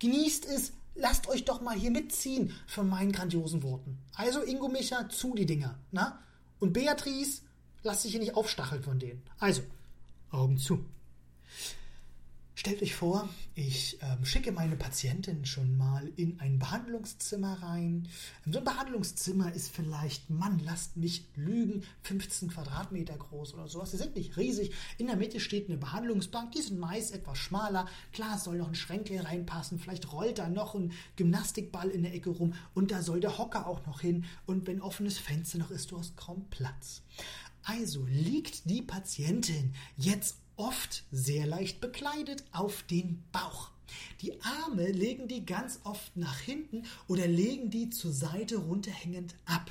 Genießt 0.00 0.46
es, 0.46 0.72
lasst 0.96 1.28
euch 1.28 1.44
doch 1.44 1.60
mal 1.60 1.76
hier 1.76 1.92
mitziehen 1.92 2.52
von 2.66 2.88
meinen 2.88 3.12
grandiosen 3.12 3.62
Worten. 3.62 3.98
Also 4.14 4.42
Ingo, 4.42 4.68
Micha, 4.68 5.08
zu 5.08 5.34
die 5.34 5.46
Dinger. 5.46 5.78
Na? 5.92 6.18
Und 6.58 6.72
Beatrice, 6.72 7.42
lasst 7.84 8.02
sich 8.02 8.10
hier 8.10 8.20
nicht 8.20 8.34
aufstacheln 8.34 8.82
von 8.82 8.98
denen. 8.98 9.22
Also, 9.38 9.62
Augen 10.30 10.58
zu. 10.58 10.84
Stellt 12.54 12.82
euch 12.82 12.94
vor, 12.94 13.30
ich 13.54 13.98
ähm, 14.02 14.26
schicke 14.26 14.52
meine 14.52 14.76
Patientin 14.76 15.46
schon 15.46 15.78
mal 15.78 16.12
in 16.16 16.38
ein 16.38 16.58
Behandlungszimmer 16.58 17.62
rein. 17.62 18.08
So 18.44 18.58
ein 18.58 18.64
Behandlungszimmer 18.64 19.54
ist 19.54 19.74
vielleicht, 19.74 20.28
Mann, 20.28 20.60
lasst 20.62 20.98
mich 20.98 21.24
lügen, 21.34 21.82
15 22.02 22.50
Quadratmeter 22.50 23.16
groß 23.16 23.54
oder 23.54 23.68
sowas. 23.68 23.92
Sie 23.92 23.96
sind 23.96 24.16
nicht 24.16 24.36
riesig. 24.36 24.72
In 24.98 25.06
der 25.06 25.16
Mitte 25.16 25.40
steht 25.40 25.68
eine 25.68 25.78
Behandlungsbank, 25.78 26.52
die 26.52 26.60
sind 26.60 26.78
meist 26.78 27.14
etwas 27.14 27.38
schmaler. 27.38 27.86
Klar, 28.12 28.38
soll 28.38 28.58
noch 28.58 28.68
ein 28.68 28.74
Schränkchen 28.74 29.20
reinpassen. 29.20 29.78
Vielleicht 29.78 30.12
rollt 30.12 30.38
da 30.38 30.50
noch 30.50 30.74
ein 30.74 30.92
Gymnastikball 31.16 31.88
in 31.88 32.02
der 32.02 32.14
Ecke 32.14 32.30
rum 32.30 32.52
und 32.74 32.90
da 32.90 33.02
soll 33.02 33.20
der 33.20 33.38
Hocker 33.38 33.66
auch 33.66 33.86
noch 33.86 34.02
hin. 34.02 34.26
Und 34.44 34.66
wenn 34.66 34.82
offenes 34.82 35.16
Fenster 35.18 35.56
noch 35.56 35.70
ist, 35.70 35.90
du 35.90 35.98
hast 35.98 36.18
kaum 36.18 36.44
Platz. 36.50 37.02
Also 37.64 38.04
liegt 38.06 38.68
die 38.68 38.82
Patientin 38.82 39.72
jetzt 39.96 40.41
oft 40.62 41.02
sehr 41.10 41.44
leicht 41.46 41.80
bekleidet 41.80 42.44
auf 42.52 42.84
den 42.84 43.24
Bauch. 43.32 43.70
Die 44.20 44.40
Arme 44.42 44.90
legen 44.90 45.26
die 45.26 45.44
ganz 45.44 45.80
oft 45.82 46.16
nach 46.16 46.38
hinten 46.38 46.84
oder 47.08 47.26
legen 47.26 47.68
die 47.70 47.90
zur 47.90 48.12
Seite 48.12 48.56
runterhängend 48.56 49.34
ab. 49.44 49.70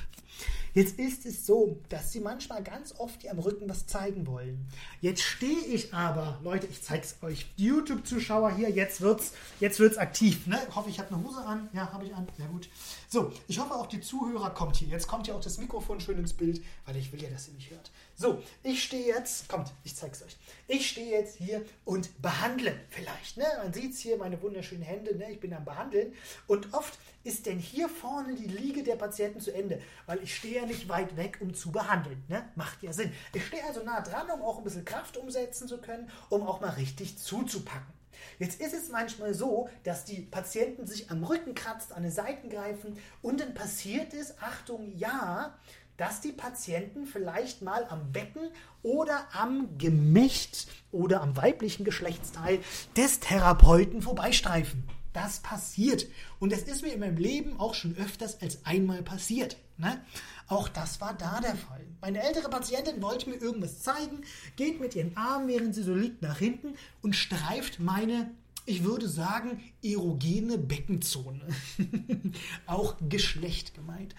Jetzt 0.74 1.00
ist 1.00 1.26
es 1.26 1.46
so, 1.46 1.80
dass 1.90 2.12
sie 2.12 2.22
manchmal 2.22 2.64
ganz 2.64 2.94
oft 2.98 3.28
am 3.28 3.40
Rücken 3.40 3.70
was 3.70 3.88
zeigen 3.88 4.26
wollen. 4.26 4.66
Jetzt 5.02 5.22
stehe 5.22 5.60
ich 5.60 5.94
aber, 5.94 6.40
Leute, 6.44 6.68
ich 6.68 6.82
zeige 6.82 7.04
es 7.04 7.22
euch, 7.22 7.46
YouTube-Zuschauer 7.58 8.56
hier, 8.56 8.70
jetzt 8.70 9.02
wird's, 9.02 9.34
jetzt 9.60 9.80
wird's 9.80 9.98
aktiv. 9.98 10.48
Ne? 10.48 10.60
Ich 10.70 10.76
hoffe, 10.76 10.90
ich 10.90 11.00
habe 11.00 11.14
eine 11.14 11.24
Hose 11.24 11.44
an. 11.46 11.70
Ja, 11.74 11.92
habe 11.92 12.06
ich 12.06 12.16
an. 12.16 12.26
Sehr 12.38 12.48
gut. 12.48 12.70
So, 13.10 13.34
ich 13.48 13.60
hoffe 13.60 13.76
auch 13.76 13.88
die 13.88 14.00
Zuhörer 14.00 14.52
kommt 14.52 14.78
hier. 14.78 14.88
Jetzt 14.88 15.08
kommt 15.08 15.28
ja 15.28 15.36
auch 15.36 15.42
das 15.42 15.58
Mikrofon 15.58 16.00
schön 16.00 16.18
ins 16.18 16.34
Bild, 16.34 16.64
weil 16.86 16.96
ich 16.96 17.12
will 17.12 17.22
ja, 17.22 17.30
dass 17.30 17.50
ihr 17.50 17.54
mich 17.54 17.70
hört. 17.70 17.92
So, 18.22 18.40
ich 18.62 18.84
stehe 18.84 19.08
jetzt, 19.08 19.50
kommt, 19.50 19.72
ich 19.84 19.96
zeige 19.96 20.14
es 20.14 20.22
euch. 20.22 20.38
Ich 20.68 20.92
stehe 20.92 21.10
jetzt 21.10 21.38
hier 21.38 21.66
und 21.86 22.22
behandle 22.22 22.80
vielleicht. 22.92 23.38
Ne? 23.38 23.46
Man 23.58 23.74
sieht 23.74 23.94
es 23.94 24.00
hier, 24.00 24.16
meine 24.16 24.40
wunderschönen 24.44 24.84
Hände, 24.84 25.16
ne? 25.18 25.32
ich 25.32 25.40
bin 25.40 25.52
am 25.56 25.66
Behandeln. 25.66 26.14
Und 26.46 26.72
oft 26.72 27.00
ist 27.24 27.48
denn 27.48 27.58
hier 27.58 27.90
vorne 27.90 28.36
die 28.36 28.46
Liege 28.46 28.84
der 28.84 28.96
Patienten 28.96 29.40
zu 29.40 29.52
Ende, 29.52 29.82
weil 30.06 30.22
ich 30.22 30.36
stehe 30.36 30.58
ja 30.58 30.68
nicht 30.68 30.88
weit 30.88 31.18
weg, 31.18 31.40
um 31.42 31.56
zu 31.56 31.72
behandeln. 31.72 32.24
Ne? 32.28 32.48
Macht 32.54 32.84
ja 32.84 32.94
Sinn. 32.94 33.12
Ich 33.34 33.48
stehe 33.48 33.64
also 33.64 33.82
nah 33.82 34.02
dran, 34.02 34.30
um 34.30 34.44
auch 34.44 34.60
ein 34.60 34.64
bisschen 34.64 34.86
Kraft 34.86 35.18
umsetzen 35.18 35.68
zu 35.68 35.80
können, 35.80 36.08
um 36.30 36.44
auch 36.44 36.62
mal 36.62 36.70
richtig 36.70 37.18
zuzupacken. 37.18 37.92
Jetzt 38.40 38.62
ist 38.62 38.74
es 38.74 38.90
manchmal 38.90 39.34
so, 39.34 39.70
dass 39.84 40.06
die 40.06 40.22
Patienten 40.22 40.86
sich 40.86 41.10
am 41.10 41.24
Rücken 41.24 41.56
kratzen, 41.56 41.96
an 41.96 42.04
den 42.04 42.12
Seiten 42.12 42.50
greifen 42.50 42.98
und 43.22 43.40
dann 43.40 43.54
passiert 43.54 44.14
es, 44.14 44.38
Achtung, 44.40 44.96
ja, 44.96 45.58
dass 46.02 46.20
die 46.20 46.32
Patienten 46.32 47.06
vielleicht 47.06 47.62
mal 47.62 47.86
am 47.88 48.12
Becken 48.12 48.50
oder 48.82 49.28
am 49.34 49.78
Gemächt 49.78 50.66
oder 50.92 51.22
am 51.22 51.38
weiblichen 51.38 51.86
Geschlechtsteil 51.86 52.58
des 52.98 53.20
Therapeuten 53.20 54.02
vorbeistreifen. 54.02 54.84
Das 55.14 55.42
passiert. 55.42 56.08
Und 56.40 56.54
das 56.54 56.64
ist 56.64 56.82
mir 56.82 56.92
in 56.92 57.02
meinem 57.02 57.18
Leben 57.18 57.60
auch 57.60 57.76
schon 57.76 57.96
öfters 57.98 58.42
als 58.42 58.66
einmal 58.66 59.04
passiert. 59.04 59.58
Ne? 59.78 60.04
Auch 60.48 60.70
das 60.70 61.02
war 61.02 61.14
da 61.14 61.40
der 61.40 61.56
Fall. 61.56 61.86
Meine 62.02 62.24
ältere 62.24 62.50
Patientin 62.50 63.00
wollte 63.00 63.30
mir 63.30 63.36
irgendwas 63.36 63.84
zeigen, 63.84 64.24
geht 64.56 64.82
mit 64.82 64.96
ihren 64.96 65.16
Armen, 65.16 65.50
während 65.50 65.76
sie 65.76 65.84
so 65.84 65.94
liegt, 65.94 66.24
nach 66.24 66.40
hinten 66.40 66.74
und 67.04 67.16
streift 67.16 67.80
meine, 67.80 68.32
ich 68.66 68.84
würde 68.84 69.08
sagen, 69.08 69.62
erogene 69.84 70.58
Beckenzone. 70.58 71.46
auch 72.66 72.96
Geschlecht 73.08 73.76
gemeint. 73.76 74.16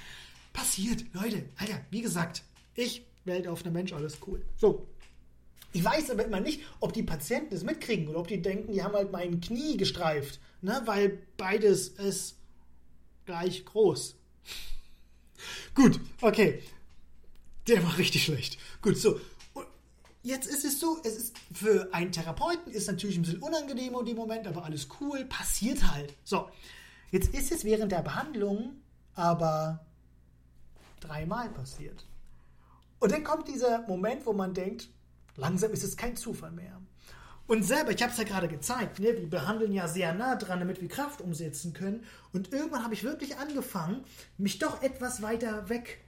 Passiert, 0.52 1.04
Leute. 1.12 1.44
Alter, 1.56 1.80
wie 1.90 2.02
gesagt, 2.02 2.42
ich, 2.74 3.06
weltoffener 3.24 3.70
Mensch, 3.70 3.92
alles 3.92 4.18
cool. 4.26 4.44
So. 4.56 4.86
Ich 5.74 5.82
weiß 5.82 6.10
aber 6.10 6.26
immer 6.26 6.40
nicht, 6.40 6.60
ob 6.80 6.92
die 6.92 7.02
Patienten 7.02 7.54
es 7.54 7.64
mitkriegen 7.64 8.08
oder 8.08 8.18
ob 8.20 8.28
die 8.28 8.42
denken, 8.42 8.72
die 8.72 8.82
haben 8.82 8.94
halt 8.94 9.10
mein 9.10 9.40
Knie 9.40 9.78
gestreift. 9.78 10.38
Ne? 10.60 10.82
Weil 10.84 11.18
beides 11.38 11.88
ist 11.88 12.36
gleich 13.24 13.64
groß. 13.64 14.16
Gut, 15.74 15.98
okay. 16.20 16.62
Der 17.68 17.82
war 17.82 17.96
richtig 17.96 18.24
schlecht. 18.24 18.58
Gut, 18.82 18.98
so. 18.98 19.18
Jetzt 20.24 20.46
ist 20.46 20.64
es 20.64 20.78
so, 20.78 21.00
es 21.02 21.16
ist 21.16 21.36
für 21.52 21.92
einen 21.92 22.12
Therapeuten 22.12 22.70
ist 22.70 22.86
natürlich 22.86 23.16
ein 23.16 23.22
bisschen 23.22 23.42
unangenehm 23.42 23.96
in 23.98 24.04
dem 24.04 24.16
Moment, 24.16 24.46
aber 24.46 24.64
alles 24.64 24.86
cool, 25.00 25.24
passiert 25.24 25.90
halt. 25.90 26.14
So. 26.22 26.48
Jetzt 27.10 27.34
ist 27.34 27.50
es 27.50 27.64
während 27.64 27.90
der 27.92 28.02
Behandlung 28.02 28.74
aber 29.14 29.84
dreimal 31.04 31.50
passiert. 31.50 32.06
Und 32.98 33.12
dann 33.12 33.24
kommt 33.24 33.48
dieser 33.48 33.86
Moment, 33.88 34.26
wo 34.26 34.32
man 34.32 34.54
denkt, 34.54 34.88
langsam 35.36 35.72
ist 35.72 35.82
es 35.82 35.96
kein 35.96 36.16
Zufall 36.16 36.52
mehr. 36.52 36.80
Und 37.46 37.64
selber, 37.64 37.90
ich 37.90 38.00
habe 38.02 38.12
es 38.12 38.18
ja 38.18 38.24
gerade 38.24 38.48
gezeigt, 38.48 39.00
ne, 39.00 39.16
wir 39.16 39.28
behandeln 39.28 39.72
ja 39.72 39.88
sehr 39.88 40.14
nah 40.14 40.36
dran, 40.36 40.60
damit 40.60 40.80
wir 40.80 40.88
Kraft 40.88 41.20
umsetzen 41.20 41.72
können. 41.72 42.04
Und 42.32 42.52
irgendwann 42.52 42.84
habe 42.84 42.94
ich 42.94 43.02
wirklich 43.02 43.36
angefangen, 43.36 44.04
mich 44.38 44.58
doch 44.58 44.82
etwas 44.82 45.22
weiter 45.22 45.68
weg 45.68 46.04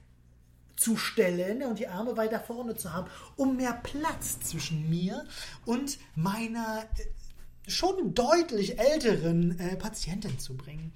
zu 0.75 0.97
stellen 0.97 1.63
und 1.63 1.79
die 1.79 1.87
Arme 1.87 2.17
weiter 2.17 2.39
vorne 2.39 2.75
zu 2.75 2.93
haben, 2.93 3.09
um 3.35 3.57
mehr 3.57 3.73
Platz 3.73 4.39
zwischen 4.39 4.89
mir 4.89 5.25
und 5.65 5.97
meiner 6.15 6.85
äh, 6.97 7.69
schon 7.69 8.13
deutlich 8.13 8.79
älteren 8.79 9.59
äh, 9.59 9.75
Patientin 9.75 10.37
zu 10.39 10.55
bringen. 10.55 10.93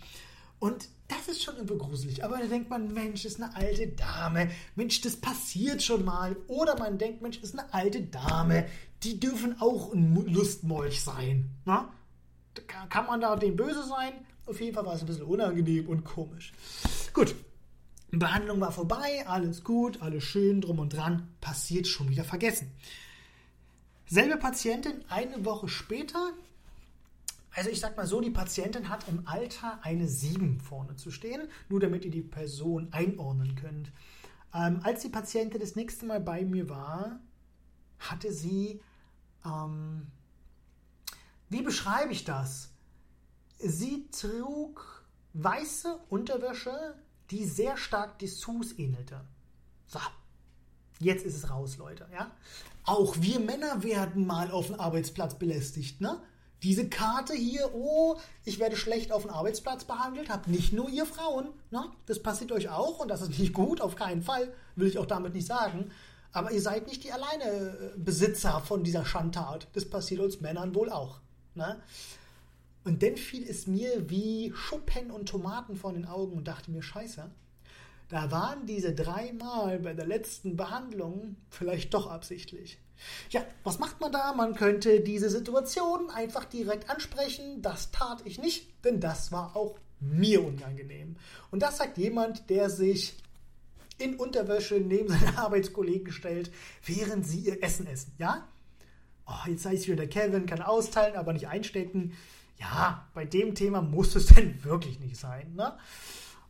Und 0.59 0.89
das 1.10 1.28
ist 1.28 1.43
schon 1.43 1.56
irgendwie 1.56 1.78
gruselig. 1.78 2.24
Aber 2.24 2.38
da 2.38 2.45
denkt 2.45 2.69
man, 2.69 2.93
Mensch, 2.93 3.26
ist 3.26 3.41
eine 3.41 3.54
alte 3.56 3.88
Dame. 3.88 4.50
Mensch, 4.76 5.02
das 5.02 5.17
passiert 5.17 5.84
schon 5.84 6.06
mal. 6.06 6.38
Oder 6.48 6.78
man 6.78 6.98
denkt, 6.98 7.22
Mensch, 7.22 7.39
ist 7.39 7.58
eine 7.58 7.74
alte 7.74 8.02
Dame. 8.04 8.67
Die 9.04 9.19
dürfen 9.19 9.60
auch 9.60 9.91
ein 9.91 10.15
Lustmolch 10.28 11.04
sein. 11.04 11.50
Na? 11.65 11.91
Kann 12.89 13.08
man 13.08 13.22
da 13.22 13.36
dem 13.36 13.56
böse 13.56 13.86
sein? 13.88 14.13
Auf 14.45 14.62
jeden 14.62 14.74
Fall 14.74 14.86
war 14.86 14.95
es 14.95 15.02
ein 15.02 15.08
bisschen 15.08 15.24
unangenehm 15.24 15.88
und 15.88 16.04
komisch. 16.04 16.54
Gut, 17.13 17.36
Behandlung 18.12 18.60
war 18.60 18.72
vorbei, 18.72 19.26
alles 19.28 19.63
gut, 19.63 20.02
alles 20.02 20.24
schön, 20.24 20.62
drum 20.62 20.80
und 20.80 20.89
dran, 20.89 21.28
passiert 21.41 21.88
schon 21.88 22.10
wieder 22.10 22.24
vergessen. 22.24 22.72
Selbe 24.08 24.38
Patientin 24.38 25.04
eine 25.10 25.45
Woche 25.45 25.67
später 25.67 26.34
also 27.60 27.72
ich 27.72 27.82
sag 27.82 27.98
mal 27.98 28.08
so, 28.08 28.22
die 28.22 28.30
Patientin 28.30 28.88
hat 28.88 29.10
im 29.10 29.28
Alter 29.28 29.80
eine 29.82 30.08
7 30.08 30.62
vorne 30.62 30.95
zu 30.95 31.12
stehen, 31.12 31.50
nur 31.67 31.82
damit 31.82 32.06
ihr 32.06 32.12
die 32.12 32.22
Person 32.22 32.88
einordnen 32.91 33.54
könnt. 33.56 33.91
Ähm, 34.54 34.80
als 34.84 35.02
die 35.02 35.10
Patientin 35.10 35.60
das 35.60 35.76
nächste 35.76 36.06
Mal 36.06 36.22
bei 36.22 36.45
mir 36.45 36.69
war, 36.69 37.19
hatte 38.00 38.32
sie, 38.32 38.80
ähm, 39.45 40.08
wie 41.50 41.62
beschreibe 41.62 42.13
ich 42.13 42.24
das? 42.24 42.69
Sie 43.58 44.08
trug 44.10 45.04
weiße 45.34 46.00
Unterwäsche, 46.08 46.95
die 47.30 47.43
sehr 47.43 47.76
stark 47.76 48.19
Dessous 48.19 48.80
ähnelte. 48.80 49.19
So, 49.88 50.00
jetzt 51.00 51.26
ist 51.26 51.36
es 51.36 51.50
raus, 51.50 51.76
Leute. 51.76 52.08
Ja? 52.13 52.32
Auch 52.86 53.17
wir 53.19 53.41
Männer 53.41 53.84
werden 53.84 54.26
mal 54.26 54.50
auf 54.50 54.67
dem 54.67 54.80
Arbeitsplatz 54.80 55.38
belästigt, 55.38 56.00
ne? 56.00 56.22
Diese 56.62 56.89
Karte 56.89 57.34
hier, 57.34 57.74
oh, 57.74 58.17
ich 58.43 58.60
werde 58.60 58.76
schlecht 58.76 59.12
auf 59.12 59.22
dem 59.22 59.32
Arbeitsplatz 59.32 59.86
behandelt, 59.86 60.30
habt 60.30 60.48
nicht 60.48 60.74
nur 60.74 60.89
ihr 60.89 61.06
Frauen. 61.06 61.48
Ne? 61.72 61.86
Das 62.06 62.22
passiert 62.22 62.52
euch 62.52 62.69
auch 62.69 63.00
und 63.00 63.08
das 63.08 63.22
ist 63.22 63.39
nicht 63.39 63.54
gut, 63.54 63.80
auf 63.80 63.95
keinen 63.95 64.22
Fall, 64.22 64.54
will 64.76 64.88
ich 64.88 64.98
auch 64.98 65.06
damit 65.06 65.34
nicht 65.34 65.48
sagen. 65.48 65.91
Aber 66.32 66.52
ihr 66.52 66.62
seid 66.62 66.88
nicht 66.88 67.04
die 67.04 67.12
alleine 67.12 67.43
äh, 67.43 67.98
Besitzer 67.98 68.60
von 68.60 68.84
dieser 68.84 69.06
Schandtat. 69.06 69.67
Das 69.74 69.89
passiert 69.89 70.19
uns 70.19 70.41
Männern 70.41 70.76
wohl 70.76 70.89
auch. 70.89 71.22
Ne? 71.56 71.82
Und 72.84 73.04
dann 73.04 73.15
fiel 73.17 73.48
es 73.48 73.65
mir 73.65 74.10
wie 74.10 74.52
Schuppen 74.54 75.12
und 75.12 75.30
Tomaten 75.30 75.76
vor 75.76 75.93
den 75.93 76.06
Augen 76.06 76.38
und 76.38 76.48
dachte 76.48 76.72
mir, 76.72 76.82
scheiße, 76.82 77.30
da 78.10 78.32
waren 78.32 78.65
diese 78.65 78.93
dreimal 78.93 79.80
bei 79.80 79.93
der 79.93 80.08
letzten 80.08 80.58
Behandlung 80.58 81.36
vielleicht 81.50 81.93
doch 81.93 82.08
absichtlich. 82.08 82.80
Ja, 83.29 83.43
was 83.63 83.79
macht 83.79 83.99
man 84.01 84.12
da? 84.12 84.33
Man 84.33 84.55
könnte 84.55 85.01
diese 85.01 85.29
Situation 85.29 86.09
einfach 86.09 86.45
direkt 86.45 86.89
ansprechen. 86.89 87.62
Das 87.62 87.91
tat 87.91 88.21
ich 88.25 88.39
nicht, 88.39 88.83
denn 88.83 88.99
das 88.99 89.31
war 89.31 89.55
auch 89.55 89.77
mir 89.99 90.45
unangenehm. 90.45 91.17
Und 91.51 91.62
das 91.62 91.77
sagt 91.77 91.97
jemand, 91.97 92.49
der 92.49 92.69
sich 92.69 93.15
in 93.97 94.15
Unterwäsche 94.15 94.75
neben 94.75 95.09
seine 95.09 95.38
Arbeitskollegen 95.38 96.12
stellt, 96.12 96.51
während 96.85 97.25
sie 97.25 97.41
ihr 97.41 97.63
Essen 97.63 97.88
essen. 97.88 98.13
Ja? 98.17 98.47
Oh, 99.27 99.47
jetzt 99.47 99.65
heißt 99.65 99.88
wieder, 99.88 99.97
der 99.97 100.09
Kevin 100.09 100.45
kann 100.45 100.62
austeilen, 100.62 101.15
aber 101.15 101.33
nicht 101.33 101.47
einstecken. 101.47 102.13
Ja, 102.57 103.07
bei 103.13 103.25
dem 103.25 103.55
Thema 103.55 103.81
muss 103.81 104.15
es 104.15 104.25
denn 104.35 104.63
wirklich 104.63 104.99
nicht 104.99 105.17
sein. 105.17 105.53
Ne? 105.55 105.77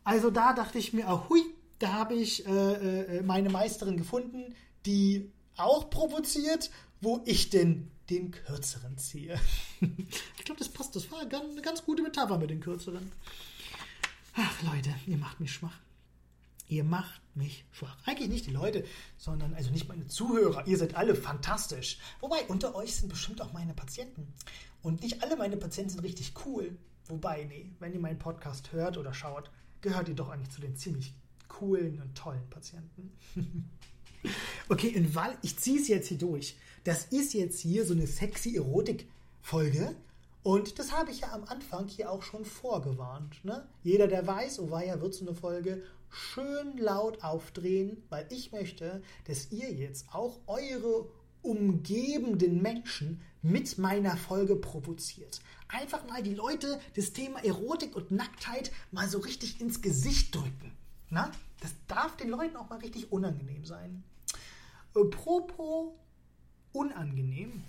Also 0.04 0.30
da 0.30 0.52
dachte 0.52 0.78
ich 0.78 0.92
mir, 0.92 1.28
hui, 1.28 1.42
da 1.78 1.92
habe 1.92 2.14
ich 2.14 2.46
äh, 2.46 3.18
äh, 3.18 3.22
meine 3.22 3.50
Meisterin 3.50 3.96
gefunden, 3.96 4.54
die 4.86 5.30
auch 5.56 5.90
provoziert, 5.90 6.70
wo 7.00 7.22
ich 7.24 7.50
denn 7.50 7.90
den 8.08 8.32
kürzeren 8.32 8.98
ziehe. 8.98 9.38
ich 9.80 10.44
glaube, 10.44 10.58
das 10.58 10.68
passt. 10.68 10.96
Das 10.96 11.10
war 11.10 11.20
eine 11.20 11.62
ganz 11.62 11.84
gute 11.84 12.02
Metapher 12.02 12.38
mit 12.38 12.50
den 12.50 12.60
kürzeren. 12.60 13.12
Ach, 14.34 14.62
Leute, 14.62 14.94
ihr 15.06 15.16
macht 15.16 15.40
mich 15.40 15.52
schwach. 15.52 15.78
Ihr 16.68 16.84
macht 16.84 17.20
mich 17.34 17.64
schwach. 17.72 17.96
Eigentlich 18.06 18.28
nicht 18.28 18.46
die 18.46 18.52
Leute, 18.52 18.84
sondern 19.16 19.54
also 19.54 19.70
nicht 19.70 19.88
meine 19.88 20.06
Zuhörer. 20.06 20.66
Ihr 20.66 20.78
seid 20.78 20.94
alle 20.94 21.14
fantastisch. 21.14 21.98
Wobei, 22.20 22.42
unter 22.46 22.74
euch 22.74 22.94
sind 22.94 23.08
bestimmt 23.08 23.42
auch 23.42 23.52
meine 23.52 23.74
Patienten. 23.74 24.32
Und 24.82 25.02
nicht 25.02 25.22
alle 25.22 25.36
meine 25.36 25.56
Patienten 25.56 25.90
sind 25.90 26.04
richtig 26.04 26.32
cool. 26.44 26.76
Wobei, 27.06 27.44
nee, 27.44 27.72
wenn 27.80 27.92
ihr 27.92 28.00
meinen 28.00 28.18
Podcast 28.18 28.72
hört 28.72 28.96
oder 28.98 29.12
schaut, 29.12 29.50
gehört 29.80 30.08
ihr 30.08 30.14
doch 30.14 30.28
eigentlich 30.28 30.50
zu 30.50 30.60
den 30.60 30.76
ziemlich 30.76 31.12
coolen 31.48 32.00
und 32.00 32.16
tollen 32.16 32.48
Patienten. 32.50 33.12
Okay, 34.70 34.96
und 34.96 35.16
weil 35.16 35.36
ich 35.42 35.58
ziehe 35.58 35.80
es 35.80 35.88
jetzt 35.88 36.06
hier 36.06 36.18
durch. 36.18 36.56
Das 36.84 37.06
ist 37.06 37.34
jetzt 37.34 37.58
hier 37.58 37.84
so 37.84 37.92
eine 37.92 38.06
sexy 38.06 38.54
Erotik-Folge. 38.54 39.96
Und 40.44 40.78
das 40.78 40.92
habe 40.92 41.10
ich 41.10 41.22
ja 41.22 41.32
am 41.32 41.42
Anfang 41.42 41.88
hier 41.88 42.08
auch 42.08 42.22
schon 42.22 42.44
vorgewarnt. 42.44 43.44
Ne? 43.44 43.66
Jeder, 43.82 44.06
der 44.06 44.24
weiß, 44.24 44.60
oh 44.60 44.78
ja, 44.78 45.00
wird 45.00 45.12
so 45.12 45.26
eine 45.26 45.34
Folge 45.34 45.82
schön 46.08 46.78
laut 46.78 47.24
aufdrehen, 47.24 48.04
weil 48.10 48.28
ich 48.30 48.52
möchte, 48.52 49.02
dass 49.26 49.50
ihr 49.50 49.72
jetzt 49.72 50.06
auch 50.12 50.38
eure 50.46 51.08
umgebenden 51.42 52.62
Menschen 52.62 53.22
mit 53.42 53.76
meiner 53.76 54.16
Folge 54.16 54.54
provoziert. 54.54 55.40
Einfach 55.66 56.06
mal 56.06 56.22
die 56.22 56.34
Leute 56.34 56.78
das 56.94 57.12
Thema 57.12 57.44
Erotik 57.44 57.96
und 57.96 58.12
Nacktheit 58.12 58.70
mal 58.92 59.08
so 59.08 59.18
richtig 59.18 59.60
ins 59.60 59.82
Gesicht 59.82 60.32
drücken. 60.32 60.72
Na? 61.08 61.32
Das 61.60 61.74
darf 61.88 62.16
den 62.16 62.28
Leuten 62.28 62.56
auch 62.56 62.70
mal 62.70 62.78
richtig 62.78 63.10
unangenehm 63.10 63.64
sein. 63.64 64.04
Apropos 64.94 65.92
unangenehm. 66.72 67.62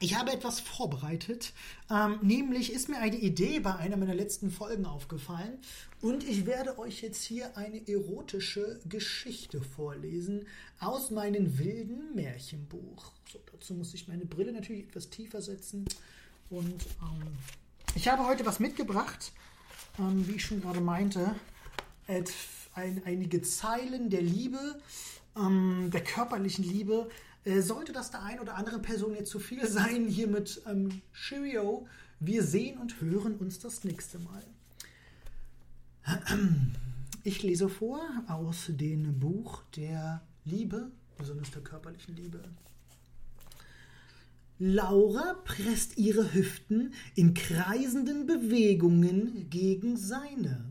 Ich 0.00 0.16
habe 0.16 0.32
etwas 0.32 0.60
vorbereitet, 0.60 1.52
ähm, 1.90 2.20
nämlich 2.22 2.72
ist 2.72 2.88
mir 2.88 2.98
eine 2.98 3.16
Idee 3.16 3.58
bei 3.58 3.74
einer 3.74 3.96
meiner 3.96 4.14
letzten 4.14 4.52
Folgen 4.52 4.86
aufgefallen 4.86 5.58
und 6.00 6.22
ich 6.22 6.46
werde 6.46 6.78
euch 6.78 7.02
jetzt 7.02 7.24
hier 7.24 7.56
eine 7.56 7.86
erotische 7.88 8.78
Geschichte 8.88 9.60
vorlesen 9.60 10.46
aus 10.78 11.10
meinem 11.10 11.58
wilden 11.58 12.14
Märchenbuch. 12.14 13.10
So, 13.32 13.40
dazu 13.50 13.74
muss 13.74 13.92
ich 13.92 14.06
meine 14.06 14.24
Brille 14.24 14.52
natürlich 14.52 14.86
etwas 14.86 15.10
tiefer 15.10 15.42
setzen 15.42 15.84
und 16.48 16.86
ähm, 17.02 17.32
ich 17.96 18.06
habe 18.06 18.24
heute 18.24 18.46
was 18.46 18.60
mitgebracht, 18.60 19.32
ähm, 19.98 20.28
wie 20.28 20.36
ich 20.36 20.44
schon 20.44 20.60
gerade 20.60 20.80
meinte, 20.80 21.34
ein, 22.06 23.02
einige 23.04 23.42
Zeilen 23.42 24.10
der 24.10 24.22
Liebe, 24.22 24.80
ähm, 25.38 25.90
der 25.92 26.02
körperlichen 26.02 26.64
Liebe, 26.64 27.08
äh, 27.44 27.60
sollte 27.60 27.92
das 27.92 28.10
der 28.10 28.22
ein 28.22 28.40
oder 28.40 28.56
andere 28.56 28.78
Person 28.78 29.14
jetzt 29.14 29.30
zu 29.30 29.38
viel 29.38 29.66
sein, 29.68 30.06
hier 30.06 30.28
mit 30.28 30.62
ähm, 30.66 31.02
Cheerio. 31.12 31.86
Wir 32.20 32.42
sehen 32.42 32.78
und 32.78 33.00
hören 33.00 33.36
uns 33.36 33.58
das 33.58 33.84
nächste 33.84 34.18
Mal. 34.18 34.42
Ich 37.24 37.42
lese 37.42 37.68
vor 37.68 38.00
aus 38.28 38.66
dem 38.68 39.18
Buch 39.18 39.62
der 39.76 40.22
Liebe, 40.44 40.90
besonders 41.18 41.50
der 41.50 41.62
körperlichen 41.62 42.16
Liebe. 42.16 42.42
Laura 44.58 45.34
presst 45.44 45.98
ihre 45.98 46.32
Hüften 46.32 46.94
in 47.14 47.34
kreisenden 47.34 48.26
Bewegungen 48.26 49.50
gegen 49.50 49.96
seine, 49.96 50.64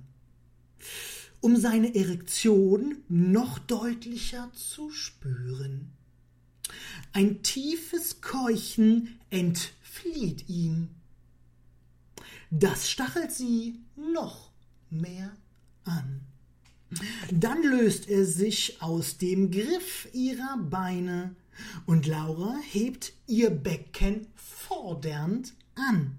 um 1.47 1.55
seine 1.55 1.95
Erektion 1.95 2.97
noch 3.07 3.57
deutlicher 3.57 4.51
zu 4.53 4.91
spüren. 4.91 5.93
Ein 7.13 7.41
tiefes 7.41 8.19
Keuchen 8.19 9.17
entflieht 9.29 10.49
ihm. 10.49 10.89
Das 12.51 12.91
stachelt 12.91 13.31
sie 13.31 13.79
noch 13.95 14.51
mehr 14.89 15.31
an. 15.85 16.19
Dann 17.31 17.63
löst 17.63 18.09
er 18.09 18.25
sich 18.25 18.81
aus 18.81 19.17
dem 19.17 19.49
Griff 19.49 20.09
ihrer 20.11 20.57
Beine 20.57 21.33
und 21.85 22.07
Laura 22.07 22.57
hebt 22.71 23.13
ihr 23.25 23.51
Becken 23.51 24.27
fordernd 24.35 25.53
an, 25.75 26.17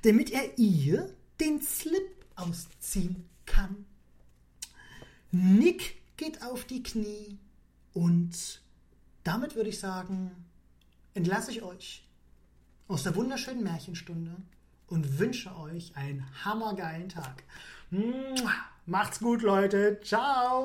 damit 0.00 0.30
er 0.30 0.56
ihr 0.58 1.14
den 1.40 1.60
Slip 1.60 2.24
ausziehen 2.36 3.28
kann. 3.44 3.84
Nick 5.36 5.96
geht 6.16 6.42
auf 6.42 6.64
die 6.64 6.82
Knie 6.82 7.38
und 7.92 8.60
damit 9.22 9.54
würde 9.54 9.68
ich 9.68 9.78
sagen, 9.78 10.30
entlasse 11.14 11.50
ich 11.50 11.62
euch 11.62 12.08
aus 12.88 13.02
der 13.02 13.14
wunderschönen 13.16 13.62
Märchenstunde 13.62 14.34
und 14.86 15.18
wünsche 15.18 15.54
euch 15.56 15.94
einen 15.96 16.24
hammergeilen 16.44 17.08
Tag. 17.08 17.42
Macht's 18.86 19.18
gut, 19.18 19.42
Leute. 19.42 20.00
Ciao. 20.02 20.64